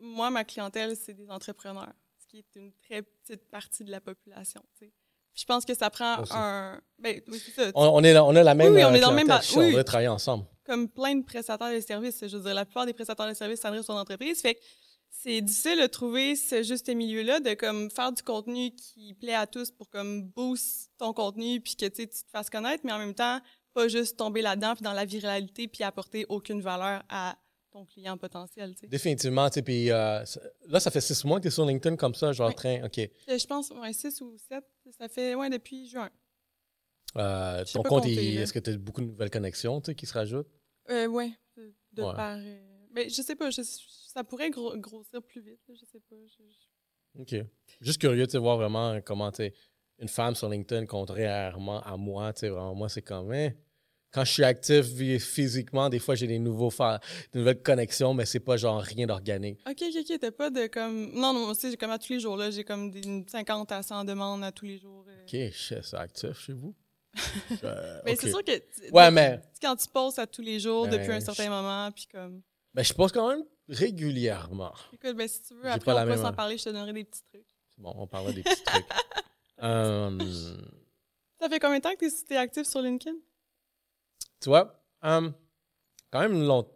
[0.00, 4.00] moi, ma clientèle, c'est des entrepreneurs, ce qui est une très petite partie de la
[4.00, 4.62] population,
[5.34, 6.32] Je pense que ça prend Aussi.
[6.34, 6.80] un.
[6.98, 7.70] Ben, oui, c'est ça.
[7.74, 8.72] On, on est, là- on a la même.
[8.72, 10.44] Oui, oui, on euh, est dans le même Shit, On travailler ensemble.
[10.64, 12.26] comme plein de prestataires de services.
[12.26, 14.40] Je veux dire, la plupart des prestataires de services s'adressent sur l'entreprise.
[14.40, 14.60] Fait que
[15.10, 19.46] c'est difficile de trouver ce juste milieu-là de comme faire du contenu qui plaît à
[19.46, 22.92] tous pour comme boost ton contenu puis que tu sais, tu te fasses connaître, mais
[22.92, 23.40] en même temps,
[23.74, 27.36] pas juste tomber là-dedans puis dans la viralité puis apporter aucune valeur à
[27.78, 28.74] ton client potentiel.
[28.88, 30.24] Définitivement, puis euh,
[30.66, 32.54] là, ça fait six mois que tu es sur LinkedIn comme ça, genre Oui.
[32.54, 32.98] train, OK.
[32.98, 34.64] Euh, Je pense, ouais, 6 ou 7,
[34.98, 36.10] ça fait, ouais, depuis juin.
[37.16, 40.48] Euh, ton compte, est-ce que tu as beaucoup de nouvelles connexions, qui se rajoutent?
[40.90, 42.14] Euh, ouais, de, de Ouais.
[42.14, 42.36] par...
[42.92, 46.16] ben, je sais pas, je- ça pourrait gro- grossir plus vite, je sais pas.
[46.26, 47.46] je- je- OK.
[47.80, 49.54] Juste curieux, sais, voir vraiment comment, tu sais,
[49.98, 53.50] une femme sur LinkedIn, contrairement à moi, tu sais, vraiment, moi, c'est comme, hein,
[54.10, 54.86] quand je suis actif
[55.20, 56.70] physiquement, des fois, j'ai des, nouveaux
[57.32, 59.60] des nouvelles connexions, mais c'est pas genre rien d'organique.
[59.68, 61.12] OK, OK, OK, t'as pas de comme...
[61.14, 63.70] Non, non, aussi, j'ai comme à tous les jours, là, j'ai comme des une 50
[63.72, 65.04] à 100 demandes à tous les jours.
[65.08, 65.22] euh.
[65.48, 66.74] OK, c'est actif chez vous?
[67.64, 68.56] Euh, Mais c'est sûr que...
[68.56, 71.48] tu- Ouais, mais Quand tu postes à tous les jours, Ben, depuis un je- certain
[71.48, 72.42] moment, puis comme...
[72.74, 74.72] ben, je pose quand même régulièrement.
[74.92, 77.22] Écoute, ben si tu veux, après, on même- s'en parler, je te donnerai des petits
[77.32, 77.46] trucs.
[77.76, 78.86] Bon, on parlera des petits trucs.
[79.62, 80.10] Euh,
[81.40, 83.16] Ça fait combien de temps que t'es- t'es actif sur LinkedIn?
[84.40, 85.30] Tu vois, euh,
[86.10, 86.68] quand même long.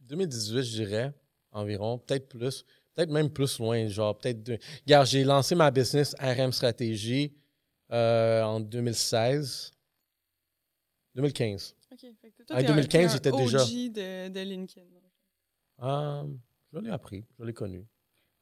[0.00, 1.12] 2018, je dirais,
[1.52, 4.58] environ, peut-être plus, peut-être même plus loin, genre peut-être deux.
[4.84, 7.32] Regarde, j'ai lancé ma business RM Stratégie
[7.92, 9.72] euh, en 2016.
[11.14, 11.74] 2015.
[11.92, 14.86] OK, fait que toi, En t'es un- 2015, t'es un j'étais déjà- de, de LinkedIn.
[15.82, 16.24] Euh,
[16.72, 17.84] je l'ai appris, je l'ai connu.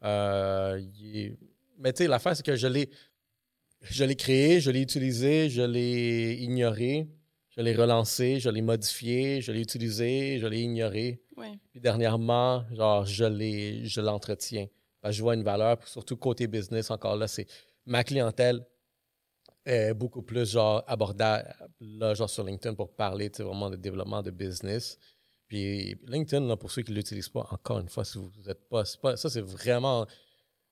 [0.05, 1.37] Euh, est-
[1.79, 2.91] Mais tu sais, l'affaire, c'est que je l'ai,
[3.83, 7.09] je l'ai créé, je l'ai utilisé, je l'ai ignoré,
[7.61, 11.21] je l'ai relancé, je l'ai modifié, je l'ai utilisé, je l'ai ignoré.
[11.37, 11.59] Ouais.
[11.71, 14.67] Puis dernièrement, genre, je l'entretiens.
[15.03, 17.47] Parce que je vois une valeur, surtout côté business, encore là, c'est
[17.85, 18.65] ma clientèle
[19.67, 24.31] est beaucoup plus genre abordable là, genre sur LinkedIn pour parler vraiment de développement de
[24.31, 24.99] business.
[25.47, 28.67] Puis LinkedIn, là, pour ceux qui ne l'utilisent pas, encore une fois, si vous n'êtes
[28.71, 28.87] pas.
[28.87, 30.07] Ça, c'est vraiment.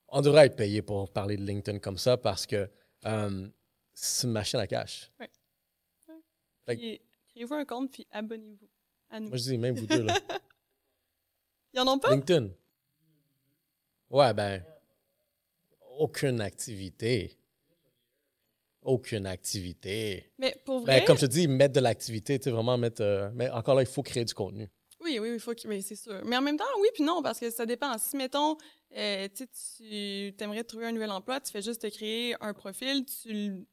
[0.07, 2.67] On devrait être payé pour parler de LinkedIn comme ça parce que
[3.05, 3.47] euh,
[3.93, 5.11] c'est une machine à cash.
[6.75, 8.67] Fait Créez-vous un compte, puis abonnez-vous
[9.09, 9.29] à nous.
[9.29, 10.13] Moi, je dis même vous deux, là.
[11.73, 12.11] Ils en ont pas?
[12.11, 12.49] LinkedIn.
[14.09, 14.63] Ouais, ben.
[15.97, 17.37] Aucune activité.
[18.81, 20.31] Aucune activité.
[20.37, 20.99] Mais pour vrai...
[20.99, 23.01] Ben, comme je te dis, mettre de l'activité, tu sais, vraiment mettre.
[23.01, 24.67] euh, mais encore là, il faut créer du contenu.
[25.01, 25.53] Oui, oui, il faut.
[25.65, 26.21] Oui, c'est sûr.
[26.25, 27.97] Mais en même temps, oui, puis non, parce que ça dépend.
[27.97, 28.57] Si, mettons,
[28.95, 32.53] euh, tu sais, tu aimerais trouver un nouvel emploi, tu fais juste te créer un
[32.53, 33.65] profil, tu, le-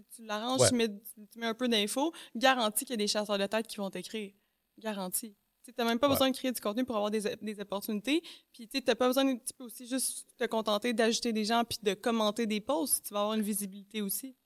[0.00, 0.68] tu tu l'arranges, Ouais.
[0.68, 3.66] tu, mets, tu mets un peu d'infos, garantis qu'il y a des chasseurs de tête
[3.66, 4.32] qui vont t'écrire.
[4.78, 5.34] Garanti.
[5.64, 6.12] Tu n'as même pas Ouais.
[6.14, 8.22] besoin de créer du contenu pour avoir des, des opportunités.
[8.52, 11.64] Puis, tu n'as pas besoin, de- tu peux aussi juste te contenter d'ajouter des gens
[11.64, 13.06] puis de commenter des posts.
[13.06, 14.36] Tu vas avoir une visibilité aussi.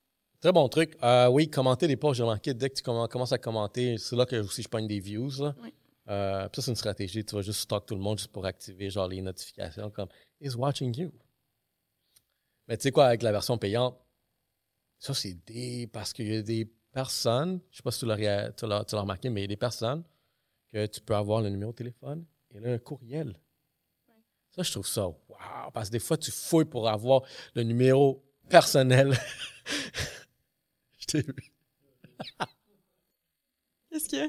[0.40, 0.96] Très bon truc.
[1.02, 4.16] Euh, oui, commenter les posts, j'ai remarqué, dès que tu commen- commences à commenter, c'est
[4.16, 5.30] là que aussi je pogne des views.
[5.42, 5.54] Là.
[5.62, 5.74] Oui.
[6.08, 7.22] Euh, ça, c'est une stratégie.
[7.24, 10.08] Tu vas juste stock tout le monde juste pour activer genre les notifications comme
[10.40, 11.12] Is watching you.
[12.66, 13.98] Mais tu sais quoi, avec la version payante,
[15.00, 15.88] ça c'est des.
[15.88, 18.84] Parce qu'il y a des personnes, je sais pas si tu l'as ré- tu l'as
[18.84, 20.04] tu l'as remarqué, mais il y a des personnes
[20.72, 22.24] que tu peux avoir le numéro de téléphone
[22.54, 23.36] et là, un courriel.
[24.54, 25.16] Ça, je trouve ça wow.
[25.72, 27.22] Parce que des fois, tu fouilles pour avoir
[27.54, 29.16] le numéro personnel.
[30.98, 31.34] je t'ai vu.
[33.90, 34.28] Qu'est-ce qu'il y a?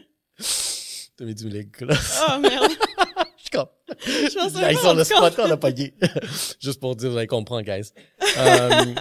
[1.17, 1.95] T'as mis du link, là.
[2.22, 2.72] Ah, merde!
[3.38, 3.67] Je suis comme.
[4.05, 5.93] Je pense Hey, sur le spot, on a pogné.
[6.59, 7.91] Juste pour dire, vous allez comprendre, guys.
[8.38, 8.93] Euh,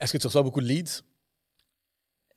[0.00, 1.02] Est-ce que tu reçois beaucoup de leads?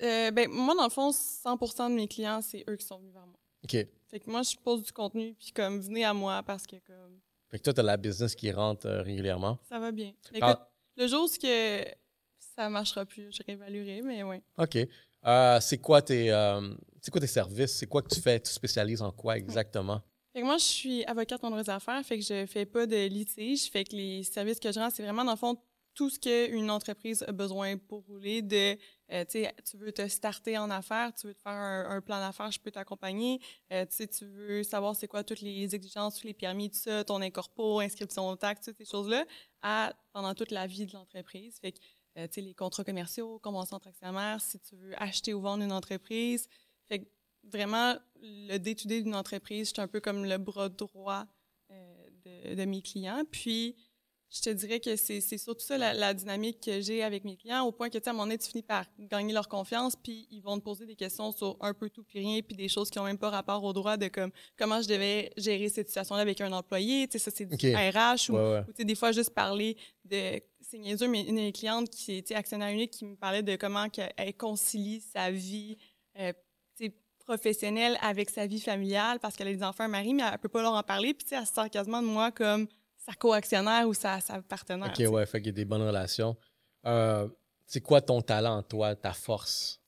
[0.01, 3.13] Euh, ben, moi, dans le fond, 100% de mes clients, c'est eux qui sont venus
[3.13, 3.39] vers moi.
[3.63, 3.87] OK.
[4.09, 7.19] Fait que moi, je pose du contenu, puis comme, venez à moi parce que comme,
[7.49, 9.57] Fait que toi, tu as la business qui rentre euh, régulièrement.
[9.69, 10.13] ça va bien.
[10.33, 11.85] Écoute, Ah, le jour où que
[12.55, 14.41] ça marchera plus, je réévaluerai, mais ouais.
[14.57, 14.77] OK.
[15.25, 16.27] Euh, c'est quoi, tes,
[17.01, 17.71] c'est quoi tes services?
[17.71, 18.39] C'est quoi que tu fais?
[18.41, 20.01] Tu spécialises en quoi exactement?
[20.33, 22.85] Fait que moi, je suis avocate en droit des affaires, fait que je fais pas
[22.85, 23.69] de litige.
[23.69, 25.55] Fait que les services que je rends, c'est vraiment, dans le fond,
[25.93, 28.77] tout ce qu'une entreprise a besoin pour rouler, de,
[29.11, 32.59] euh, tu veux te starter en affaires, tu veux te faire un, plan d'affaires, je
[32.59, 33.39] peux t'accompagner,
[33.71, 37.21] euh, tu veux savoir c'est quoi toutes les exigences, tous les permis, tout ça, ton
[37.21, 39.25] incorpo, inscription au taxe, toutes ces choses-là,
[39.61, 41.57] à, pendant toute la vie de l'entreprise.
[41.59, 41.79] Fait que,
[42.17, 46.47] euh, les contrats commerciaux, conventions entre actionnaires, si tu veux acheter ou vendre une entreprise.
[46.87, 47.05] Fait que,
[47.43, 51.25] vraiment, le day-to-day d'une entreprise, je suis un peu comme le bras droit
[51.69, 53.23] de, de mes clients.
[53.31, 53.75] Puis,
[54.33, 57.71] je te dirais que c'est surtout ça la, dynamique que j'ai avec mes clients, au
[57.71, 60.27] point que, tu sais, à un moment donné, tu finis par gagner leur confiance, puis
[60.31, 62.89] ils vont te poser des questions sur un peu tout puis rien, puis des choses
[62.89, 66.21] qui n'ont même pas rapport au droit de comme comment je devais gérer cette situation-là
[66.21, 69.29] avec un employé, tu sais, ça c'est du RH, ou, tu sais, des fois juste
[69.35, 73.55] parler de, c'est niaiseux, mais une cliente qui était actionnaire unique qui me parlait de
[73.55, 73.85] comment
[74.17, 75.77] elle concilie sa vie,
[76.19, 76.33] euh,
[77.25, 80.49] professionnelle avec sa vie familiale parce qu'elle a des enfants, un mari, mais elle peut
[80.49, 82.67] pas leur en parler, puis tu sais, elle se sort quasiment de moi comme
[83.05, 84.93] sa co-actionnaire ou sa, sa partenaire.
[84.97, 86.35] OK, ouais, fait qu'il y a des bonnes relations.
[86.85, 87.27] Euh,
[87.65, 89.79] c'est quoi ton talent, toi, ta force?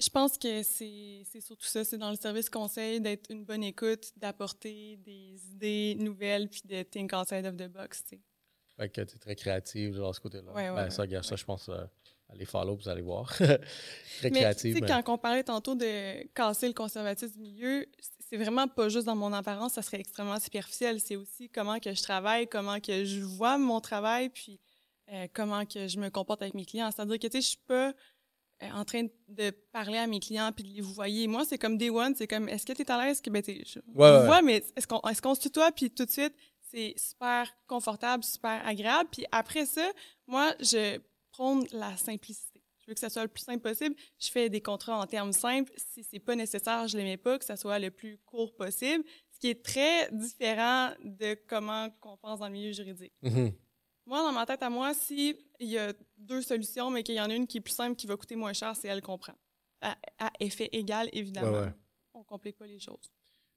[0.00, 4.12] Je pense que c'est surtout ça, c'est dans le service conseil d'être une bonne écoute,
[4.16, 8.20] d'apporter des idées nouvelles, puis de think outside of the box, tu sais.
[8.76, 10.52] Fait que tu es très créative, genre, ce côté-là.
[10.52, 11.84] Ouais, ouais, ben, ça, regarde, ça, je pense, euh,
[12.28, 13.32] allez follow, vous allez voir.
[14.18, 14.74] très créative.
[14.74, 17.86] Tu sais, quand on parlait tantôt de casser le conservatisme du milieu,
[18.28, 21.00] c'est vraiment pas juste dans mon apparence, ça serait extrêmement superficiel.
[21.00, 24.60] C'est aussi comment que je travaille, comment que je vois mon travail, puis
[25.12, 26.90] euh, comment que je me comporte avec mes clients.
[26.90, 27.92] C'est-à-dire que, tu sais, je suis pas
[28.62, 31.26] euh, en train de parler à mes clients puis de les vous voyez.
[31.26, 33.20] Moi, c'est comme day one, c'est comme, est-ce que tu es à l'aise?
[33.20, 33.80] Que, ben, je
[34.26, 35.72] vois, mais est-ce qu'on est qu'on se tutoie?
[35.72, 36.34] Puis tout de suite,
[36.70, 39.08] c'est super confortable, super agréable.
[39.12, 39.88] Puis après ça,
[40.26, 40.98] moi, je
[41.30, 42.53] prône la simplicité
[42.84, 43.96] je veux que ça soit le plus simple possible?
[44.18, 45.72] Je fais des contrats en termes simples.
[45.76, 49.02] Si c'est pas nécessaire, je les mets pas, que ça soit le plus court possible.
[49.32, 53.14] Ce qui est très différent de comment on pense dans le milieu juridique.
[53.22, 53.54] Mm-hmm.
[54.06, 57.30] Moi, dans ma tête à moi, s'il y a deux solutions, mais qu'il y en
[57.30, 59.34] a une qui est plus simple, qui va coûter moins cher, c'est elle comprend.
[59.80, 61.60] À, à, effet égal, évidemment.
[61.60, 61.72] Ouais,
[62.12, 63.10] On complique pas les choses.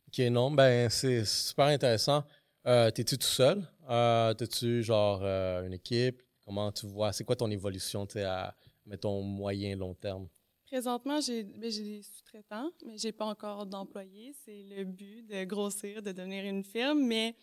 [0.07, 2.23] OK, non, ben c'est super intéressant.
[2.65, 3.67] Euh, T'es-tu tout seul?
[3.89, 6.21] Euh, T'es-tu genre euh, une équipe?
[6.45, 7.11] Comment tu vois?
[7.11, 8.55] C'est quoi ton évolution à,
[8.88, 10.27] mettons, moyen, long terme?
[10.65, 14.33] Présentement, j'ai ben, des sous-traitants, mais j'ai pas encore d'employés.
[14.43, 17.35] C'est le but de grossir, de devenir une firme, mais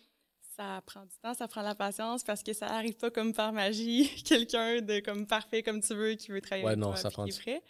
[0.56, 3.52] ça prend du temps, ça prend la patience parce que ça n'arrive pas comme par
[3.52, 7.10] magie, quelqu'un de comme parfait comme tu veux qui veut travailler avec non, toi, ça
[7.10, 7.62] prend qui est prêt.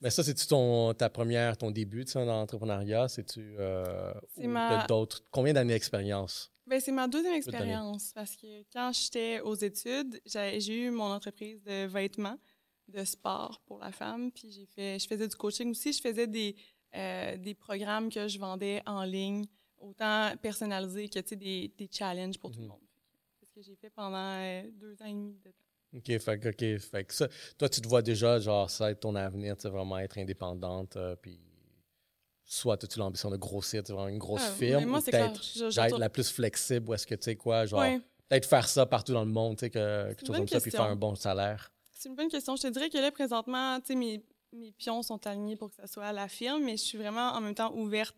[0.00, 3.08] Mais ça, c'est-tu ton ta première, ton début dans l'entrepreneuriat?
[3.08, 4.86] C'est-tu euh, ma...
[4.86, 5.24] d'autres?
[5.30, 6.52] Combien d'années d'expérience?
[6.66, 11.62] Ben, c'est ma deuxième expérience parce que quand j'étais aux études, j'ai eu mon entreprise
[11.62, 12.38] de vêtements
[12.88, 14.30] de sport pour la femme.
[14.32, 15.92] Puis j'ai fait, je faisais du coaching aussi.
[15.92, 16.56] Je faisais des,
[16.94, 19.44] euh, des programmes que je vendais en ligne,
[19.78, 22.70] autant personnalisés que des, des challenges pour tout le mhm.
[22.70, 22.80] monde.
[23.38, 25.66] C'est ce que j'ai fait pendant euh, deux ans et demi de temps.
[25.96, 29.14] OK, fait, OK, fait que ça, toi, tu te vois déjà, genre, ça être ton
[29.14, 31.40] avenir, tu vraiment être indépendante, euh, puis
[32.44, 35.98] soit as-tu l'ambition de grossir, tu vraiment une grosse ah, firme, moi, ou peut-être être
[35.98, 37.82] la plus flexible, ou est-ce que, tu sais quoi, genre,
[38.28, 40.70] peut-être faire ça partout dans le monde, tu sais, que, que tu comme ça, puis
[40.70, 41.72] faire un bon salaire?
[41.96, 42.56] C'est une bonne question.
[42.56, 44.22] Je te dirais que là, présentement, tu sais, mes,
[44.52, 47.40] mes pions sont alignés pour que ça soit la firme, mais je suis vraiment en
[47.40, 48.14] même temps ouverte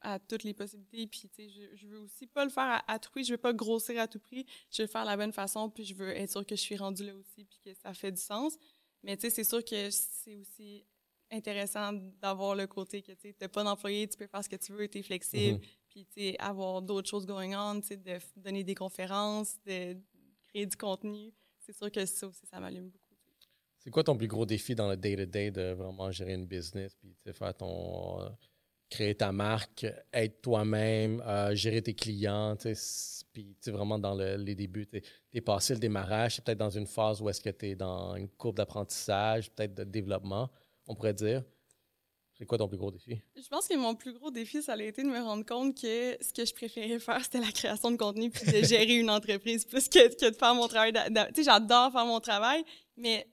[0.00, 1.06] à toutes les possibilités.
[1.06, 3.24] Puis, tu sais, je, je veux aussi pas le faire à, tout prix.
[3.24, 4.46] Je veux pas grossir à tout prix.
[4.70, 6.62] Je veux le faire de la bonne façon, puis je veux être sûre que je
[6.62, 8.56] suis rendue là aussi, puis que ça fait du sens.
[9.02, 10.86] Mais, tu sais, c'est sûr que c'est aussi
[11.30, 14.72] intéressant d'avoir le côté que, tu sais, pas d'employé, tu peux faire ce que tu
[14.72, 15.58] veux, tu es flexible.
[15.58, 15.76] Mm-hmm.
[15.88, 19.94] Puis, tu sais, avoir d'autres choses going on, tu sais, de donner des conférences, de
[20.48, 21.34] créer du contenu.
[21.58, 23.09] C'est sûr que ça aussi, ça m'allume beaucoup.
[23.80, 27.16] C'est quoi ton plus gros défi dans le day-to-day de vraiment gérer une business, puis
[27.32, 28.20] faire ton.
[28.20, 28.28] Euh,
[28.90, 32.56] créer ta marque, être toi-même, euh, gérer tes clients,
[33.32, 35.00] puis vraiment dans les débuts, tu
[35.32, 38.16] es, passé le démarrage, c'est peut-être dans une phase où est-ce que tu es dans
[38.16, 40.50] une courbe d'apprentissage, peut-être de développement,
[40.88, 41.44] on pourrait dire.
[42.36, 43.20] C'est quoi ton plus gros défi?
[43.36, 46.16] Je pense que mon plus gros défi, ça a été de me rendre compte que
[46.22, 49.66] ce que je préférais faire, c'était la création de contenu puis de gérer une entreprise
[49.66, 50.92] plus que, que de faire mon travail.
[50.94, 52.64] Tu sais, j'adore faire mon travail,
[52.96, 53.28] mais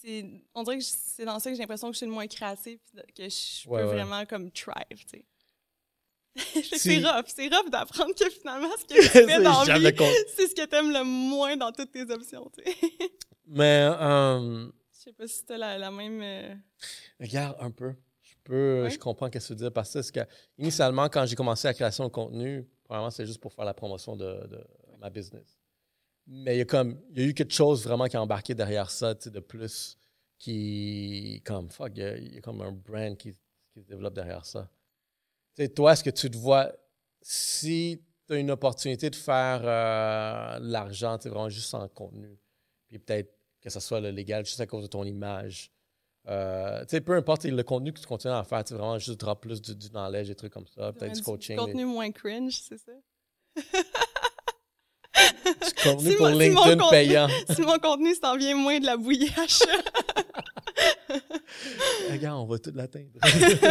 [0.00, 2.26] c'est, on dirait que c'est dans ça que j'ai l'impression que je suis le moins
[2.26, 2.78] créative,
[3.14, 5.24] que je peux vraiment comme thrive, tu
[6.64, 6.78] sais.
[6.78, 9.94] c'est rough, c'est rough d'apprendre que finalement ce que tu fais dans vie,
[10.34, 12.76] c'est ce que tu aimes le moins dans toutes tes options, tu sais.
[13.46, 16.54] Mais euh, je sais pas si tu la, la même euh,
[17.20, 17.94] Regarde un peu.
[18.22, 20.20] Je peux je comprends ce que tu veux dire parce que
[20.56, 24.16] initialement quand j'ai commencé la création de contenu, probablement c'est juste pour faire la promotion
[24.16, 24.58] de, de
[24.98, 25.61] ma business.
[26.26, 28.54] Mais il y a comme il y a eu quelque chose vraiment qui a embarqué
[28.54, 29.98] derrière ça, de plus
[30.38, 33.34] qui comme fuck, il y, a, comme un brand qui,
[33.72, 34.68] qui, se développe derrière ça.
[35.54, 36.72] Tu sais, toi, est-ce que tu te vois
[37.20, 42.38] si tu as une opportunité de faire euh, l'argent, vraiment juste en contenu,
[42.88, 45.70] puis peut-être que ce soit le légal juste à cause de ton image.
[46.28, 49.20] Euh, tu sais, peu importe le contenu que tu continues à faire, tu vraiment juste
[49.20, 51.56] drop plus du, du knowledge, des trucs comme ça, peut-être du coaching.
[51.56, 52.92] Du contenu moins cringe, c'est ça?
[55.82, 57.28] contenu pour LinkedIn payant.
[57.54, 59.62] si mon contenu s'en vient moins de la bouillache.
[62.10, 63.18] Regarde, on va tout l'atteindre.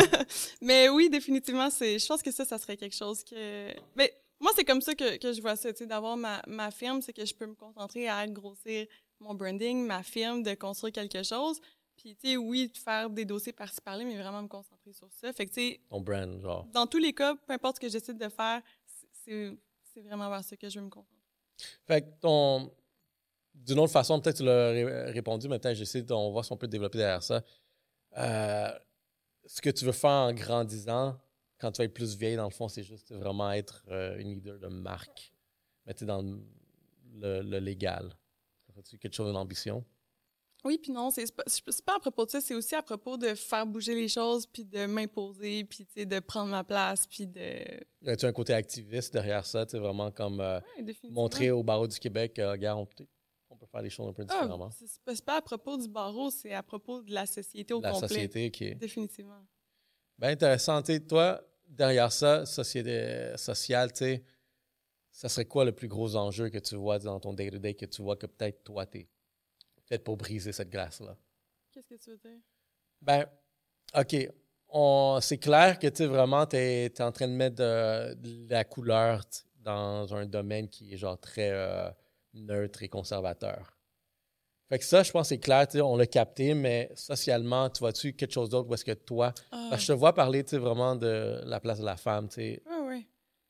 [0.62, 2.00] mais oui, définitivement, c'est.
[2.00, 3.74] Je pense que ça, ça serait quelque chose que.
[3.96, 6.72] Mais moi, c'est comme ça que, que je vois ça, tu sais, d'avoir ma, ma
[6.72, 8.88] firme, c'est que je peux me concentrer à grossir
[9.20, 11.60] mon branding, ma firme, de construire quelque chose.
[11.96, 15.08] Puis, tu sais, oui, de faire des dossiers par-ci par-là, mais vraiment me concentrer sur
[15.12, 15.32] ça.
[15.34, 15.80] Fait que, tu sais.
[15.90, 16.66] Ton brand, genre.
[16.74, 18.62] Dans tous les cas, peu importe ce que j'essaie de faire,
[19.24, 21.21] c'est vraiment vers ça que je veux me concentrer.
[21.86, 22.72] Fait que ton.
[23.54, 26.68] D'une autre façon, peut-être tu l'as répondu, mais peut-être j'essaie, on voit si on peut
[26.68, 27.44] développer derrière ça.
[28.18, 28.72] Euh,
[29.46, 31.20] ce que tu veux faire en grandissant,
[31.60, 34.34] quand tu vas être plus vieille, dans le fond, c'est juste vraiment être euh, une
[34.34, 35.32] leader de marque.
[35.86, 38.12] Mais tu dans le, le légal.
[38.78, 39.86] As-tu quelque chose d'ambition?
[40.64, 41.44] Oui, puis non, c'est pas,
[41.86, 44.64] pas à propos de ça, c'est aussi à propos de faire bouger les choses, puis
[44.64, 47.64] de m'imposer, puis de prendre ma place, puis de...
[48.04, 50.60] Y a-tu un côté activiste derrière ça, tu vraiment comme euh,
[51.10, 52.80] montrer au barreau du Québec, euh, regarde,
[53.50, 54.70] on, peut faire les choses un peu ah, différemment?
[54.72, 58.02] Ah, c'est pas à propos du barreau, c'est à propos de la société au complet.
[58.02, 58.76] La société est...
[58.76, 59.44] Définitivement.
[60.20, 64.24] Bien intéressant, tu toi, derrière ça, société sociale, tu sais,
[65.12, 68.04] ça serait quoi le plus gros enjeu que tu vois dans ton day-to-day, que tu
[68.04, 69.08] vois que peut-être toi, t'es
[69.92, 71.18] peut-être pour briser cette glace-là.
[71.74, 72.40] Qu'est-ce que tu veux dire?
[73.02, 73.26] Ben,
[73.94, 74.16] OK.
[75.22, 79.22] C'est clair que tu vraiment, tu es, en train de mettre de, la couleur
[79.58, 81.90] dans un domaine qui est genre très euh,
[82.34, 83.78] neutre et conservateur.
[84.70, 88.32] Fait que ça, je pense c'est clair, on l'a capté, mais socialement, tu vois-tu quelque
[88.32, 89.34] chose d'autre ou est-ce que toi?
[89.52, 89.76] Ah.
[89.78, 92.30] je te vois parler vraiment de la place de la femme.
[92.38, 92.81] Oui, oui.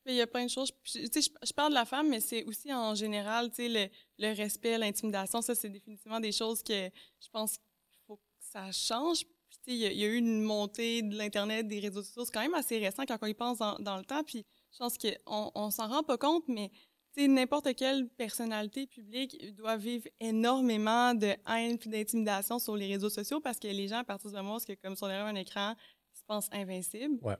[0.06, 0.72] Il y a plein de choses.
[0.84, 3.88] Je, je, parle de la femme, mais c'est aussi en général, le,
[4.18, 6.90] le respect, l'intimidation, ça, c'est définitivement des choses que
[7.20, 9.24] je pense qu'il faut que ça change.
[9.66, 12.24] il y, a eu une montée de l'Internet, des réseaux sociaux.
[12.24, 14.24] C'est quand même assez récent quand on y pense dans, le temps.
[14.24, 16.72] Puis je pense qu'on on, s'en rend pas compte, mais
[17.16, 23.40] n'importe quelle personnalité publique doit vivre énormément de haine et d'intimidation sur les réseaux sociaux
[23.40, 25.76] parce que les gens, à partir du moment où, comme sont derrière un écran,
[26.12, 27.18] ils se pensent invincibles.
[27.22, 27.36] Ouais.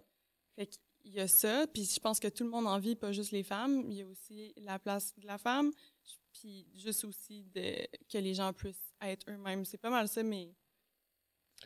[0.55, 0.69] Fait
[1.03, 3.33] qu'il y a ça, puis je pense que tout le monde en vit, pas juste
[3.33, 3.85] les femmes.
[3.91, 5.73] Il y a aussi la place de la femme
[6.33, 9.65] puis juste aussi de, que les gens puissent être eux-mêmes.
[9.65, 10.55] C'est pas mal ça, mais.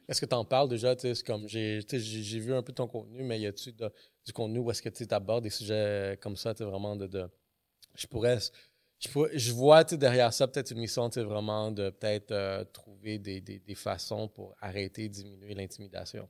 [0.09, 0.95] Est-ce que tu en parles déjà?
[1.25, 4.83] comme j'ai, j'ai vu un peu ton contenu, mais y a-tu du contenu où est-ce
[4.83, 7.29] que tu abordes des sujets comme ça, vraiment de, de,
[7.95, 8.39] Je pourrais.
[8.99, 13.43] Je, pourrais, je vois derrière ça peut-être une mission vraiment de peut-être euh, trouver des,
[13.43, 16.29] des, des, façons pour arrêter, diminuer l'intimidation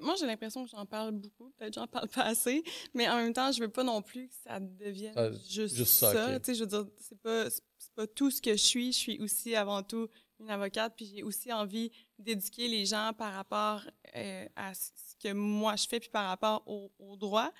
[0.00, 1.50] moi, j'ai l'impression que j'en parle beaucoup.
[1.50, 2.62] Peut-être que j'en parle pas assez.
[2.94, 5.14] Mais en même temps, je veux pas non plus que ça devienne
[5.48, 6.38] juste, ça.
[6.40, 7.46] je veux dire, c'est pas,
[7.94, 8.92] pas tout ce que je suis.
[8.92, 10.08] Je suis aussi avant tout
[10.40, 10.94] une avocate.
[10.96, 13.82] Puis j'ai aussi envie d'éduquer les gens par rapport
[14.16, 14.90] euh, à ce
[15.22, 17.50] que moi je fais, puis par rapport au, au droit.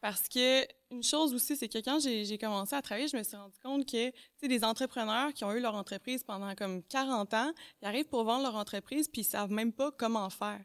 [0.00, 3.36] Parce que une chose aussi, c'est que quand j'ai commencé à travailler, je me suis
[3.36, 4.12] rendu compte que
[4.46, 7.52] des entrepreneurs qui ont eu leur entreprise pendant comme 40 ans,
[7.82, 10.64] ils arrivent pour vendre leur entreprise, puis ils savent même pas comment faire.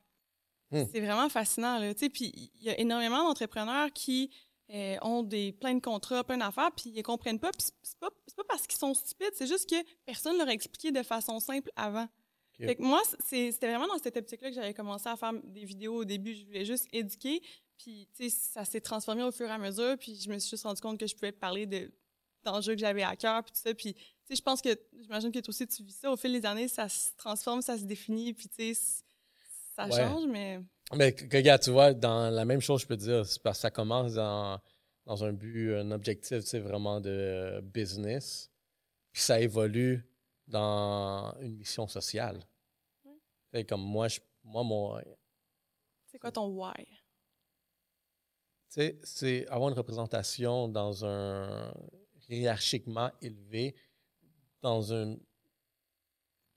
[0.72, 0.84] Hmm.
[0.92, 1.80] C'est vraiment fascinant.
[1.80, 4.32] Là, puis il y a énormément d'entrepreneurs qui
[4.74, 7.52] euh, ont des plein de contrats, plein d'affaires, puis ils ne comprennent pas.
[7.52, 10.54] Puis c'est pas, pas parce qu'ils sont stupides, c'est juste que personne ne leur a
[10.54, 12.08] expliqué de façon simple avant.
[12.58, 15.96] Fait que moi, c'était vraiment dans cette optique-là que j'avais commencé à faire des vidéos
[15.96, 16.36] au début.
[16.36, 17.42] Je voulais juste éduquer.
[17.78, 19.98] Puis, tu sais, ça s'est transformé au fur et à mesure.
[19.98, 21.92] Puis, je me suis juste rendu compte que je pouvais parler de
[22.44, 23.74] d'enjeux que j'avais à cœur, puis tout ça.
[23.74, 24.70] Puis, tu sais, je pense que,
[25.00, 26.12] j'imagine que toi aussi, tu vis ça.
[26.12, 28.34] Au fil des années, ça se transforme, ça se définit.
[28.34, 29.04] Puis, tu sais,
[29.90, 30.60] ça change, mais.
[30.94, 33.62] Mais regarde, tu vois, dans la même chose, je peux te dire, c'est parce que
[33.62, 34.60] ça commence dans,
[35.06, 38.52] dans un but, un objectif, tu sais, vraiment de business,
[39.12, 40.06] puis ça évolue
[40.48, 42.46] dans une mission sociale.
[43.54, 43.66] Oui.
[43.66, 45.02] comme moi, je, moi, mon.
[46.06, 46.86] C'est quoi ton why?
[48.70, 51.74] Tu sais, c'est avoir une représentation dans un
[52.30, 53.76] hiérarchiquement élevé,
[54.62, 55.20] dans une,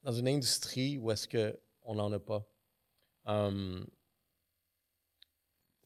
[0.03, 2.47] dans une industrie où est-ce qu'on n'en a pas.
[3.27, 3.87] Um,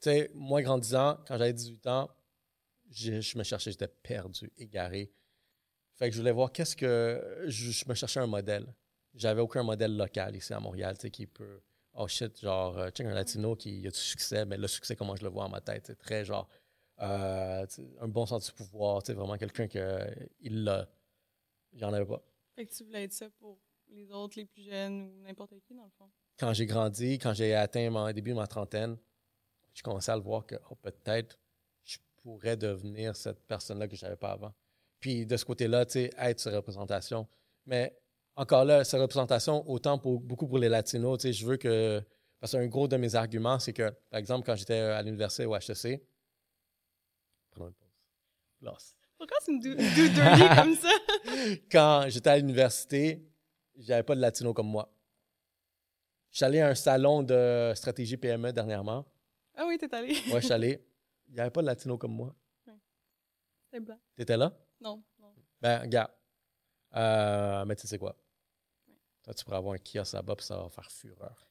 [0.01, 2.11] tu sais, moi, grandissant, quand j'avais 18 ans,
[2.91, 5.12] je, me cherchais, j'étais perdu, égaré.
[5.95, 7.45] Fait que je voulais voir qu'est-ce que.
[7.47, 8.72] Je, me cherchais un modèle.
[9.14, 11.61] J'avais aucun modèle local ici à Montréal, tu sais, qui peut.
[11.95, 15.16] Oh shit, genre, euh, check un latino qui a du succès, mais le succès, comment
[15.16, 16.49] je le vois en ma tête, c'est très genre.
[17.01, 17.66] Euh,
[18.01, 20.07] un bon sens du pouvoir, tu sais, vraiment quelqu'un que
[20.41, 20.89] il l'a.
[21.72, 22.22] J'en avais pas.
[22.55, 23.59] Fait que tu voulais être ça pour
[23.89, 26.11] les autres, les plus jeunes ou n'importe qui, dans le fond?
[26.39, 28.97] Quand j'ai grandi, quand j'ai atteint mon début de ma trentaine,
[29.74, 31.39] j'ai commencé à le voir que oh, peut-être
[31.84, 34.55] je pourrais devenir cette personne-là que je n'avais pas avant.
[35.01, 37.28] Puis de ce côté-là, tu sais, être sur représentation.
[37.66, 37.97] Mais
[38.36, 42.03] encore là, cette représentation, autant pour beaucoup pour les Latinos, tu sais, je veux que.
[42.41, 45.57] Parce qu'un gros de mes arguments, c'est que, par exemple, quand j'étais à l'université au
[45.57, 46.01] HEC,
[47.51, 48.95] prenons une pause.
[49.18, 51.59] Pourquoi tu me do, do dirty comme ça?
[51.72, 53.26] Quand j'étais à l'université,
[53.76, 54.93] j'avais pas de latino comme moi.
[56.31, 59.05] Je suis allé à un salon de stratégie PME dernièrement.
[59.55, 60.14] Ah oui, t'es allé.
[60.31, 60.85] Ouais, je suis allé.
[61.29, 62.35] Il n'y avait pas de latino comme moi.
[63.70, 63.99] C'est blanc.
[64.16, 64.53] T'étais là?
[64.81, 65.35] Non, non.
[65.61, 66.11] Ben, regarde.
[66.97, 68.16] Euh, mais tu sais quoi?
[69.22, 71.49] Toi, tu pourrais avoir un kiosque là-bas, puis ça va faire fureur.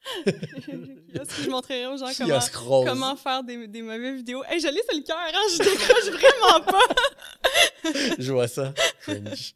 [0.26, 4.44] Est-ce que je montrerai aux gens comment, Kiosque comment faire des, des mauvaises vidéos?
[4.44, 5.46] Hey, je l'ai sur le cœur, hein?
[5.50, 8.14] Je décroche vraiment pas.
[8.22, 8.74] Je vois ça.
[9.00, 9.54] Cringe.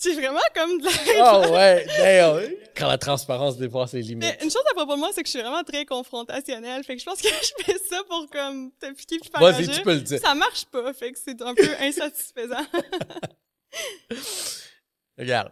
[0.00, 1.34] C'est vraiment comme de la...
[1.34, 2.54] oh ouais, damn.
[2.76, 4.36] Quand la transparence dépasse les Mais limites.
[4.44, 6.84] une chose à propos de moi, c'est que je suis vraiment très confrontationnelle.
[6.84, 9.68] Fait que je pense que je fais ça pour comme te piquer puis faire Vas-y,
[9.68, 10.20] tu peux le dire.
[10.20, 12.64] Ça marche pas, fait que c'est un peu insatisfaisant.
[15.18, 15.50] Regarde.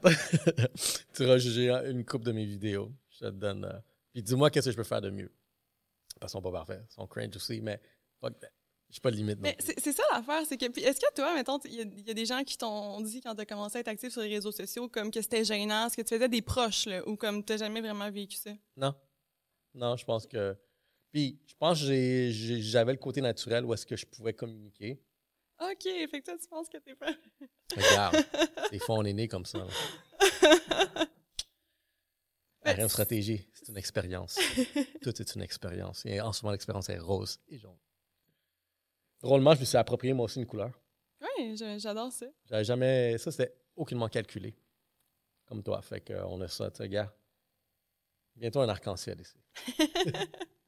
[1.12, 2.92] tu vas juger une coupe de mes vidéos.
[3.11, 3.64] Je te donne.
[3.64, 3.78] euh,
[4.12, 5.32] Puis dis-moi qu'est-ce que je peux faire de mieux.
[6.20, 6.82] Parce qu'ils sont pas parfaits.
[6.88, 7.80] Ils sont cringe aussi, mais
[8.20, 8.51] fuck that.
[8.91, 9.39] J'ai pas de limite.
[9.41, 10.64] Mais c'est ça l'affaire, c'est que.
[10.80, 13.20] Est-ce que toi, mettons, il y, a- il y a des gens qui t'ont dit
[13.20, 15.97] quand t'as commencé à être actif sur les réseaux sociaux, comme que c'était gênant, ce
[15.97, 18.51] que tu faisais des proches, là, ou comme t'as jamais vraiment vécu ça?
[18.76, 18.95] Non.
[19.74, 20.57] Non, je pense que.
[21.12, 22.30] Puis, je pense que
[22.61, 25.03] j'avais le côté naturel où est-ce que je pouvais communiquer.
[25.61, 27.11] Ok, fait que toi, tu penses que t'es pas.
[27.76, 28.24] Regarde,
[28.70, 29.66] des fois, on est né comme ça.
[32.64, 34.39] Ben, reine stratégie, c'est une expérience.
[35.03, 36.05] Tout est une expérience.
[36.07, 37.76] Et en ce moment, l'expérience est rose et jaune.
[39.20, 40.78] Drôlement, je me suis approprié moi aussi une couleur.
[41.20, 42.26] Oui, j'adore ça.
[42.44, 43.18] J'avais jamais.
[43.18, 44.54] Ça, c'était aucunement calculé.
[45.46, 45.80] Comme toi.
[45.82, 47.14] Fait qu'on a ça, tu gars.
[48.34, 49.38] Bientôt un arc-en-ciel ici.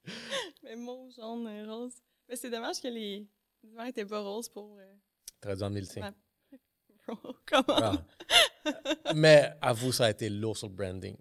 [0.63, 1.95] Mais mauve, jaune, rose.
[2.29, 3.27] Mais c'est dommage que les
[3.63, 4.79] divans étaient pas roses pour.
[4.79, 6.15] euh, militien.
[6.53, 6.59] Ouais.
[7.07, 7.65] Bro, comment?
[7.69, 8.05] Ah.
[9.15, 11.17] Mais à vous, ça a été lourd sur le branding.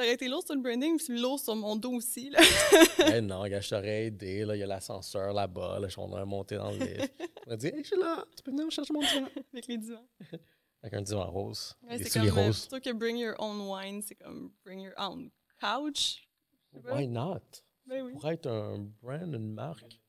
[0.00, 2.38] Ça aurait été lourd sur le branding, puis lourd sur mon dos aussi, là.
[3.14, 4.46] Eh non, gars, je t'aurais aidé.
[4.46, 5.78] Là, il y a l'ascenseur là-bas.
[5.78, 7.12] Là, on aurait monté dans le lift.
[7.46, 8.24] On a dit, hey, je suis là.
[8.34, 9.28] Tu peux venir me chercher mon divan.
[9.52, 10.06] avec les divans.
[10.82, 11.76] Avec un divan rose.
[11.82, 12.66] Ouais, c'est comme, euh, roses.
[12.66, 15.30] plutôt que bring your own wine, c'est comme bring your own
[15.60, 16.26] couch.
[16.72, 17.42] Why not?
[17.84, 18.12] Ben oui.
[18.14, 20.00] Pour être un brand, une marque.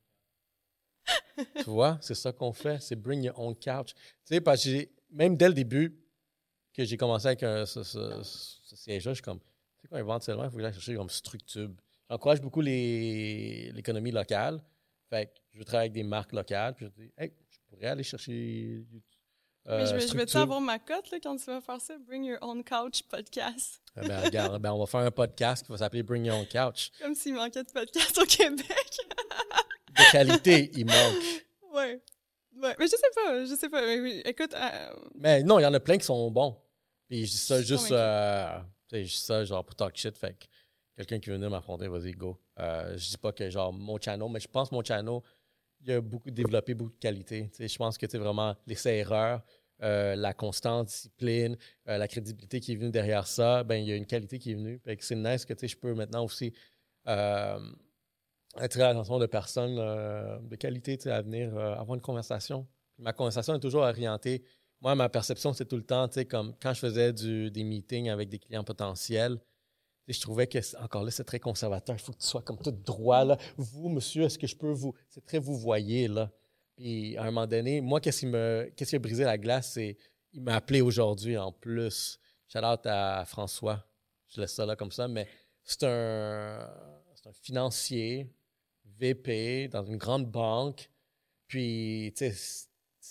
[1.57, 2.79] tu vois, c'est ça qu'on fait.
[2.79, 3.93] C'est bring your own couch.
[3.93, 5.99] Tu sais, parce que même dès le début
[6.73, 9.41] que j'ai commencé avec un- ce, ce- ce siège-là, je suis comme,
[9.81, 11.79] tu sais quoi, éventuellement, il faut que j'aille chercher comme Structube.
[12.09, 14.61] J'encourage beaucoup l'économie locale.
[15.09, 16.75] Fait que je veux travailler avec des marques locales.
[16.75, 18.85] Puis je dis, hey, je pourrais aller chercher.
[19.65, 21.95] Mais euh, je vais, je avoir ma cote là, quand tu vas faire ça?
[21.99, 23.81] Bring your own couch podcast.
[23.97, 26.47] Eh ben, regarde, ben, on va faire un podcast qui va s'appeler Bring Your Own
[26.47, 26.91] Couch.
[27.01, 28.67] Comme s'il manquait de podcast au Québec.
[29.97, 31.23] De qualité, il manque.
[31.73, 32.01] ouais.
[32.55, 32.75] Ouais.
[32.79, 33.81] Mais je sais pas, je sais pas.
[33.81, 36.57] Mais écoute, euh, Mais non, il y en a plein qui sont bons.
[37.09, 37.91] Puis je dis ça juste.
[37.91, 38.57] euh,
[38.97, 40.17] sais, je ça genre pour talk shit.
[40.17, 40.45] Fait que
[40.95, 42.39] quelqu'un qui veut venir m'affronter, vas-y, go.
[42.59, 45.19] Euh, je dis pas que genre mon channel, mais je pense que mon channel,
[45.83, 47.49] il a beaucoup développé beaucoup de qualité.
[47.49, 49.41] Tu sais, je pense que tu vraiment l'essai-erreur,
[49.83, 53.91] euh, la constante discipline, euh, la crédibilité qui est venue derrière ça, ben il y
[53.91, 54.79] a une qualité qui est venue.
[54.79, 56.53] Que c'est nice que tu sais, je peux maintenant aussi
[57.07, 57.59] euh,
[58.57, 62.67] attirer l'attention de personnes de qualité tu sais, à venir avoir une conversation.
[62.99, 64.43] Ma conversation est toujours orientée.
[64.81, 67.63] Moi, ma perception, c'est tout le temps, tu sais, comme quand je faisais du- des
[67.63, 69.39] meetings avec des clients potentiels,
[70.07, 71.95] je trouvais que, encore là, c'est très conservateur.
[71.95, 73.37] Il faut que tu sois comme tout droit, là.
[73.57, 74.93] Vous, monsieur, est-ce que je peux vous...
[75.07, 76.31] C'est très vous voyez, là.
[76.75, 79.73] Puis, à un moment donné, moi, qu'est-ce qui, me, qu'est-ce qui a brisé la glace,
[79.73, 79.97] c'est...
[80.33, 82.19] Il m'a appelé aujourd'hui, en plus.
[82.47, 83.85] Shout out à François.
[84.29, 85.27] Je laisse ça là comme ça, mais
[85.63, 86.69] c'est un,
[87.15, 88.27] c'est un financier,
[88.97, 90.89] VP, dans une grande banque.
[91.47, 92.67] Puis, tu sais,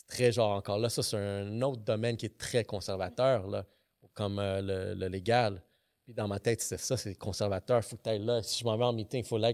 [0.09, 3.67] c'est- très genre encore là, ça, c'est un autre domaine qui est très conservateur, là,
[4.15, 5.63] comme euh, le, le légal.
[6.05, 7.85] Puis dans ma tête, c'est ça, c'est conservateur.
[7.85, 8.43] Faut que là.
[8.43, 9.53] Si je m'en vais en meeting, il faut, là,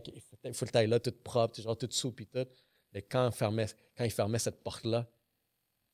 [0.53, 2.47] faut, que là, toute propre, genre toute soupe et tout.
[2.93, 3.67] Mais quand, il fermait,
[3.97, 5.07] quand il fermait cette porte-là,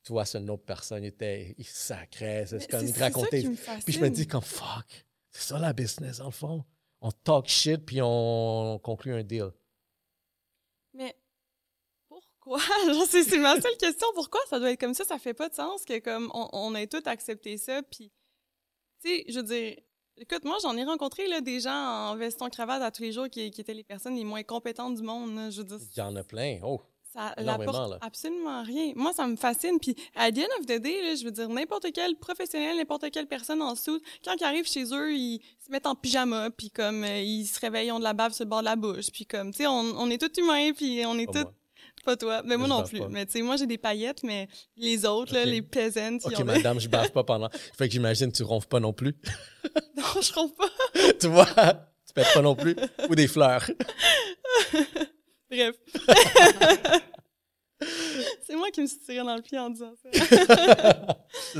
[0.03, 1.03] tu vois, c'est une autre personne.
[1.03, 3.41] Il était, il sacrait, c'est comme il racontait.
[3.85, 6.63] Puis je me dis comme fuck, c'est ça la business dans le fond.
[7.01, 9.51] On talk shit puis on conclut un deal.
[12.87, 14.07] Genre, c'est c'est ma seule question.
[14.13, 15.03] Pourquoi ça doit être comme ça?
[15.05, 17.81] Ça fait pas de sens que comme on, on ait tout accepté ça.
[17.83, 18.11] Puis,
[19.03, 19.77] tu sais, je veux dire,
[20.17, 23.29] écoute, moi, j'en ai rencontré là, des gens en veston cravate à tous les jours
[23.29, 25.35] qui, qui étaient les personnes les moins compétentes du monde.
[25.35, 25.49] là.
[25.49, 26.59] Je veux dire, Il y en a plein.
[26.63, 26.81] Oh,
[27.13, 28.93] ça n'apporte absolument rien.
[28.95, 29.79] Moi, ça me fascine.
[29.79, 33.11] Puis, à the end of the day, là, je veux dire, n'importe quel professionnel, n'importe
[33.11, 36.71] quelle personne en dessous, quand ils arrivent chez eux, ils se mettent en pyjama, puis
[36.71, 38.75] comme euh, ils se réveillent, ils ont de la bave sur le bord de la
[38.75, 41.53] bouche, puis comme, tu sais, on, on est tous humains, puis on est tous moi.
[42.03, 42.41] Pas toi.
[42.43, 42.99] Mais moi Je non plus.
[42.99, 43.07] pas.
[43.09, 46.43] Mais tu sais, moi, j'ai des paillettes, mais les autres, là, les peasants, Ok, ont
[46.43, 47.49] madame, je bave pas pendant.
[47.77, 49.15] Fait que j'imagine que tu ronfles pas non plus.
[49.95, 50.69] Non, je trouve pas.
[51.19, 51.45] tu vois?
[52.05, 52.75] Tu pètes pas non plus.
[53.09, 53.65] Ou des fleurs.
[55.49, 55.75] Bref.
[58.45, 60.09] C'est moi qui me suis tiré dans le pied en disant ça.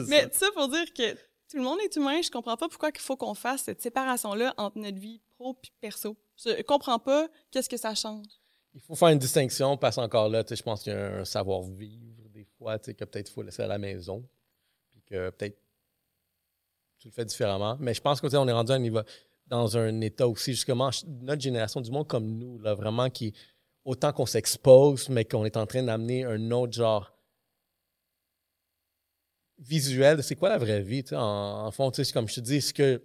[0.07, 2.21] Mais ça pour dire que tout le monde est humain.
[2.21, 5.67] Je comprends pas pourquoi il faut qu'on fasse cette séparation-là entre notre vie pro et
[5.81, 6.17] perso.
[6.43, 8.25] Je comprends pas qu'est-ce que ça change.
[8.73, 12.29] Il faut faire une distinction parce qu'encore là, je pense qu'il y a un savoir-vivre
[12.29, 14.27] des fois, que peut-être il faut laisser à la maison.
[14.89, 15.57] Puis que peut-être
[16.97, 17.77] tu le fais différemment.
[17.79, 19.01] Mais je pense qu'on on est rendu à un niveau,
[19.47, 20.89] dans un état aussi, justement,
[21.21, 23.33] notre génération du monde comme nous, là, vraiment qui,
[23.83, 27.13] autant qu'on s'expose, mais qu'on est en train d'amener un autre genre
[29.59, 33.01] visuel c'est quoi la vraie vie, en, en fond, comme je te dis, ce que,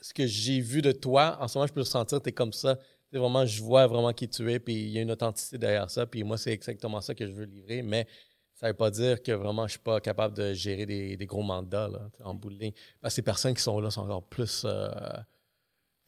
[0.00, 2.32] ce que j'ai vu de toi, en ce moment, je peux le sentir, tu es
[2.32, 2.78] comme ça.
[3.10, 5.90] C'est vraiment, je vois vraiment qui tu es, puis il y a une authenticité derrière
[5.90, 8.06] ça, puis moi, c'est exactement ça que je veux livrer, mais
[8.54, 11.26] ça ne veut pas dire que vraiment, je suis pas capable de gérer des, des
[11.26, 12.72] gros mandats, là, en bout de ligne.
[13.00, 14.62] Parce que ces personnes qui sont là sont encore plus...
[14.64, 14.90] euh,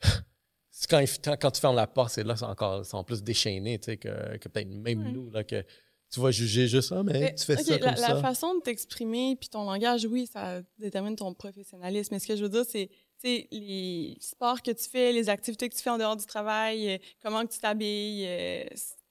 [0.89, 1.05] quand,
[1.41, 4.69] quand, tu fermes la porte, c'est là, c'est encore, sont plus sais, que, que peut-être
[4.69, 5.13] même Ouais.
[5.13, 5.65] nous, là, que
[6.13, 8.21] tu vas juger juste ça, mais, Mais, tu fais ça la, comme la ça.
[8.21, 12.15] façon de t'exprimer puis ton langage, oui, ça détermine ton professionnalisme.
[12.15, 12.91] Mais ce que je veux dire, c'est
[13.23, 16.99] les sports que tu fais, les activités que tu fais en dehors du travail, euh,
[17.23, 18.25] comment que tu t'habilles.
[18.27, 18.65] euh,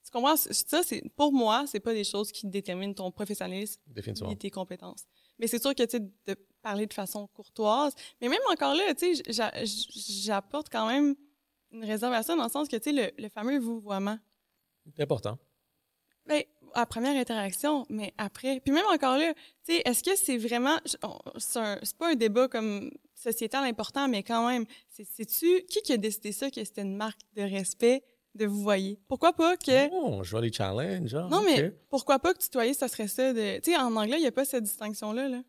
[0.03, 0.35] tu comprends?
[0.37, 3.79] Ça, c'est pour moi, c'est pas des choses qui déterminent ton professionnalisme
[4.31, 5.05] et tes compétences.
[5.37, 7.93] Mais c'est sûr que tu sais, de parler de façon courtoise.
[8.19, 11.15] Mais même encore là, tu sais, j'a- j'apporte quand même
[11.71, 14.17] une réservation dans le sens que tu sais, le, le fameux vouvoiement.
[14.95, 15.37] C'est important.
[16.25, 16.43] Ben,
[16.73, 18.59] à première interaction, mais après.
[18.59, 19.33] Puis même encore là,
[19.65, 20.77] tu sais, est-ce que c'est vraiment.
[21.37, 22.91] c'est pas un débat comme
[23.21, 25.63] sociétal important, mais quand même, c'est- c'est-tu.
[25.69, 28.03] Qui qui a décidé ça, que c'était une marque de respect
[28.35, 28.99] de vous voyez?
[29.07, 29.89] Pourquoi pas que.
[29.91, 31.09] Oh, je vois les challenges.
[31.09, 33.59] genre, Non, mais pourquoi pas que tutoyer, ça serait ça de.
[33.59, 35.41] Tu sais, en anglais, il n'y a pas cette distinction-là, là.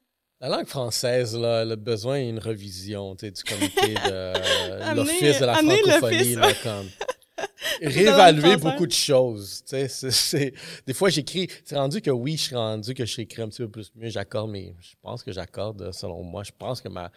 [0.42, 5.44] La langue française, là, a besoin d'une revision tu sais, du comité de l'Office de
[5.44, 6.34] la francophonie.
[6.34, 6.88] Là, comme.
[7.82, 9.62] Réévaluer beaucoup de choses.
[9.64, 10.54] tu sais, c'est- c'est-
[10.86, 11.48] Des fois, j'écris.
[11.64, 14.08] C'est rendu que oui, je suis rendu que j'écris un petit peu plus mieux.
[14.08, 16.42] J'accorde, mais je pense que j'accorde, selon moi.
[16.42, 17.10] Je pense que ma...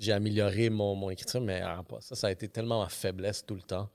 [0.00, 3.44] j'ai amélioré mon, mon écriture, mais ah, pas ça, ça a été tellement ma faiblesse
[3.46, 3.88] tout le temps.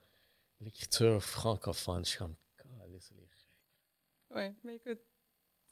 [0.62, 2.36] L'écriture francophone, je suis comme.
[2.58, 5.00] Calisse, les- Ouais, mais écoute.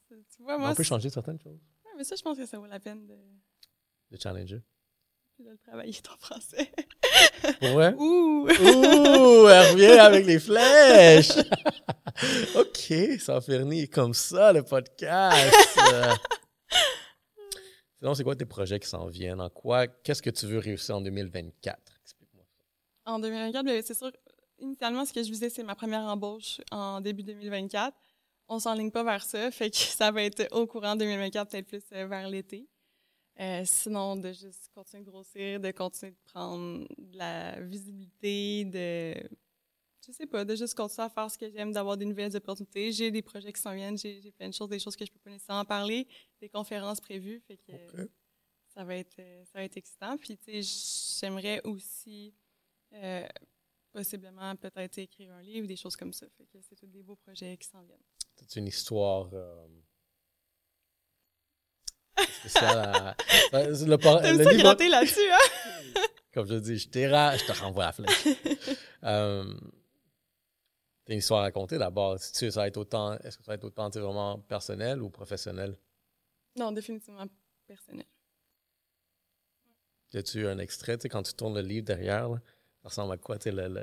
[0.08, 0.68] Tu vois, moi.
[0.70, 1.58] on peut c'est- changer certaines choses.
[1.84, 3.16] Ouais, mais ça, je pense que ça vaut la peine de,
[4.10, 4.62] De challenger.
[5.38, 6.70] de le travailler ton français.
[7.60, 7.94] Vrai?
[7.98, 8.46] Ouh!
[8.48, 11.30] Ouh, elle revient avec les flèches.
[12.56, 15.54] OK, ça finit comme ça, le podcast.
[18.12, 19.40] C'est quoi tes projets qui s'en viennent?
[19.40, 19.86] En quoi?
[19.86, 21.78] Qu'est-ce que tu veux réussir en 2024?
[22.02, 22.44] Explique-moi.
[23.06, 24.12] En 2024, ben, c'est sûr,
[24.58, 27.96] initialement, ce que je visais, c'est ma première embauche en début 2024.
[28.48, 31.84] On s'enligne pas vers ça, fait que ça va être au courant 2024, peut-être plus
[31.92, 32.68] euh, vers l'été.
[33.40, 39.28] Euh, sinon, de juste continuer de grossir, de continuer de prendre de la visibilité, de.
[40.06, 42.92] Je sais pas, de juste continuer à faire ce que j'aime, d'avoir des nouvelles opportunités.
[42.92, 45.10] J'ai des projets qui s'en viennent, j'ai j'ai plein de choses, des choses que je
[45.12, 46.06] peux pas nécessairement parler,
[46.40, 47.72] des conférences prévues, fait que
[48.74, 50.16] ça va être euh, ça va être excitant.
[50.18, 52.34] Puis tu sais, j'aimerais aussi
[52.92, 53.26] euh,
[53.92, 56.26] possiblement peut-être écrire un livre, des choses comme ça.
[56.36, 58.02] Fait que c'est tous des beaux projets qui s'en viennent.
[58.36, 59.66] C'est une histoire euh,
[62.40, 63.16] spéciale à...
[63.52, 66.00] Le, T'aimes le ça livre- gratter là-dessus, hein?
[66.34, 68.26] Comme je dis, je je te renvoie la flèche.
[69.04, 69.54] euh,
[71.08, 72.18] une histoire à raconter d'abord.
[72.18, 75.02] Si tu, ça va être autant, est-ce que ça va être autant tu vraiment personnel
[75.02, 75.76] ou professionnel?
[76.56, 77.26] non, définitivement
[77.66, 78.06] personnel.
[80.14, 82.40] As-tu un extrait, tu sais, quand tu tournes le livre derrière, là,
[82.82, 83.82] ça ressemble à quoi, tu le, le-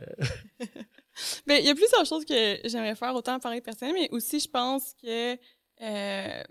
[1.46, 4.48] Ben, il y a plusieurs choses que j'aimerais faire, autant parler personnel, mais aussi, je
[4.48, 6.44] pense que, euh,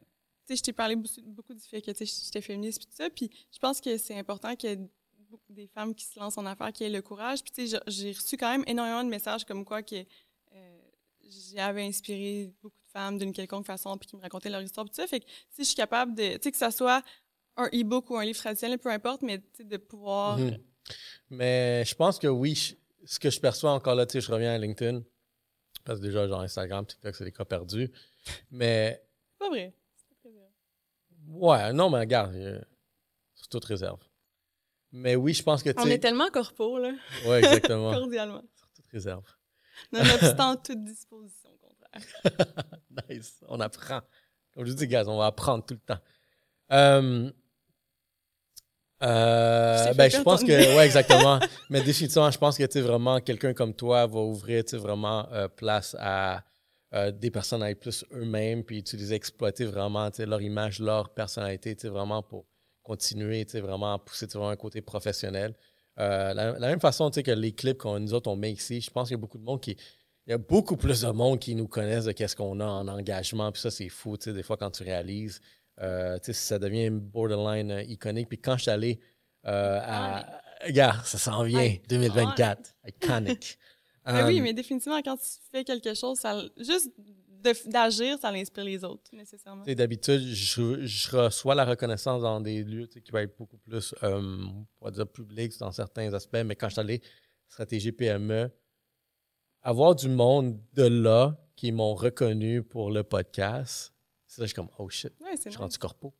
[0.47, 2.97] tu sais, je t'ai parlé beaucoup, du fait que, tu sais, j'étais féministe, puis tout
[2.97, 4.89] ça, puis je pense que c'est important qu'il y ait
[5.31, 7.81] beaucoup des femmes qui se lancent en affaires, qui aient le courage, puis tu sais,
[7.87, 10.05] j'ai- reçu quand même énormément de messages comme quoi que
[11.55, 14.91] j'avais inspiré beaucoup de femmes d'une quelconque façon, puis qui me racontaient leur histoire, puis
[14.95, 17.03] tout ça, fait que si je suis capable de, tu sais, que ça soit
[17.57, 20.39] un e-book ou un livre traditionnel, peu importe, mais tu sais, de pouvoir...
[20.39, 20.59] Mhm.
[21.31, 22.75] Mais je pense que oui, je-
[23.07, 25.03] ce que je perçois encore là, tu sais, je reviens à LinkedIn,
[25.85, 27.91] parce que déjà, genre Instagram, TikTok, c'est des cas perdus.
[28.51, 29.03] Mais,
[29.33, 29.75] C'est pas vrai.
[31.29, 32.61] Ouais, non, mais regarde, euh,
[33.35, 34.01] c'est toute réserve.
[34.93, 36.93] Mais oui, je pense que, tu On est tellement corpo, là,
[37.27, 38.43] ouais, exactement, cordialement.
[38.75, 39.25] toute réserve.
[39.93, 42.67] Nonobstant toute disposition, au contraire.
[43.09, 43.41] nice.
[43.49, 44.01] On apprend.
[44.55, 46.01] Comme je dis, gars, on va apprendre tout le temps.
[46.73, 47.31] Euh,
[49.03, 51.41] euh, ben, je pense que, ouais, exactement.
[51.71, 55.27] Mais définitivement, je pense que, tu sais, vraiment, quelqu'un comme toi va ouvrir, tu vraiment
[55.33, 56.45] euh, place à
[56.93, 61.75] euh, des personnes à être plus eux-mêmes, puis utiliser, exploiter vraiment leur image, leur personnalité,
[61.89, 62.47] vraiment pour
[62.83, 65.55] continuer, vraiment à pousser vraiment un côté professionnel.
[66.01, 69.09] Euh, la, même façon que les clips qu'on nous autres on met ici, je pense
[69.09, 69.77] qu'il y a beaucoup de monde qui.
[70.27, 72.87] Il y a beaucoup plus de monde qui nous connaissent de qu'est-ce qu'on a en
[72.89, 73.51] engagement.
[73.51, 75.41] Puis ça, c'est fou, des fois, quand tu réalises.
[75.81, 78.29] Euh, ça devient borderline euh, iconique.
[78.29, 79.01] Puis quand je suis allé
[79.45, 80.41] à.
[80.65, 82.75] Regarde, ça s'en vient, 2024.
[82.87, 83.59] Iconic.
[84.05, 86.91] Ben oui, mais définitivement, quand tu fais quelque chose, ça, juste
[87.67, 89.65] d'agir, ça inspire les autres, nécessairement.
[89.65, 94.21] D'habitude, je, reçois la reconnaissance dans des lieux qui vont être beaucoup plus, euh,
[94.81, 97.03] on va dire, publics dans certains aspects, mais quand je suis allé
[97.49, 98.51] stratégie PME,
[99.63, 103.93] avoir du monde de là qui m'ont reconnu pour le podcast,
[104.27, 106.15] c'est là je suis comme, oh shit, ouais, je suis rendu corpo.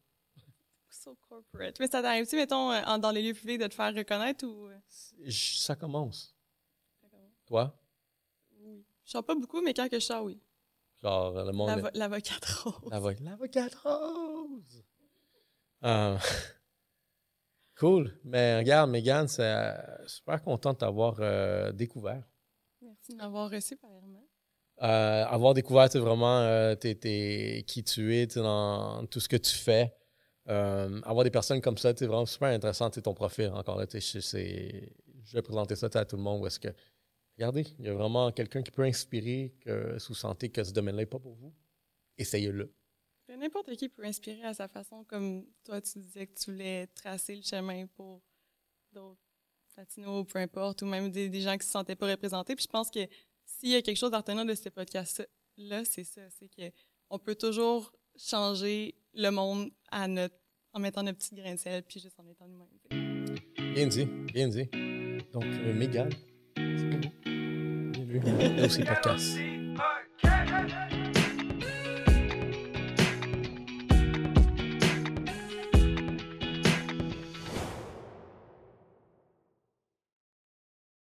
[0.91, 1.79] So corporate.
[1.79, 4.67] Mais ça t'arrive-tu, mettons, euh, dans les lieux publics de te faire reconnaître ou.
[4.67, 5.31] Euh?
[5.31, 6.35] ça commence.
[7.47, 7.75] Toi?
[8.61, 8.85] Oui.
[9.05, 10.39] Je sors pas beaucoup, mais quand que je sors, oui.
[11.03, 11.91] Genre, le monde.
[11.95, 13.21] L'avocate rose.
[13.21, 14.85] L'avocate rose.
[15.83, 16.19] Ah.
[17.79, 18.13] cool.
[18.25, 19.75] Mais regarde, Megan, c'est
[20.07, 22.23] super content de t'avoir euh, découvert.
[22.83, 24.27] Merci de m'avoir reçu, premièrement.
[24.83, 29.95] Euh, avoir découvert vraiment euh, qui tu es dans tout ce que tu fais.
[30.47, 33.51] avoir des personnes comme ça, c'est vraiment super intéressant, ton profil.
[33.55, 36.43] Encore là, je vais présenter ça à tout le monde.
[36.43, 36.69] Où est-ce que
[37.41, 40.73] regardez, il y a vraiment quelqu'un qui peut inspirer, que si vous sentez que ce
[40.73, 41.55] domaine-là n'est pas pour vous,
[42.19, 42.71] essayez-le.
[43.29, 47.37] N'importe qui peut inspirer à sa façon, comme toi, tu disais que tu voulais tracer
[47.37, 48.21] le chemin pour
[48.93, 49.21] d'autres
[49.77, 52.55] latinos, peu importe, ou même des, gens qui ne se sentaient pas représentés.
[52.55, 53.01] Puis je pense que
[53.47, 57.91] s'il y a quelque chose retenir de ce podcast-là, c'est ça, c'est qu'on peut toujours
[58.19, 60.35] changer le monde à notre,
[60.75, 63.73] en mettant notre petit grain de sel, puis juste en étant nous-mêmes.
[63.75, 64.67] Bien dit, bien dit.
[65.33, 66.11] Donc, euh, Mégane,
[66.57, 67.30] c'est
[68.11, 69.39] Lucy Podcast.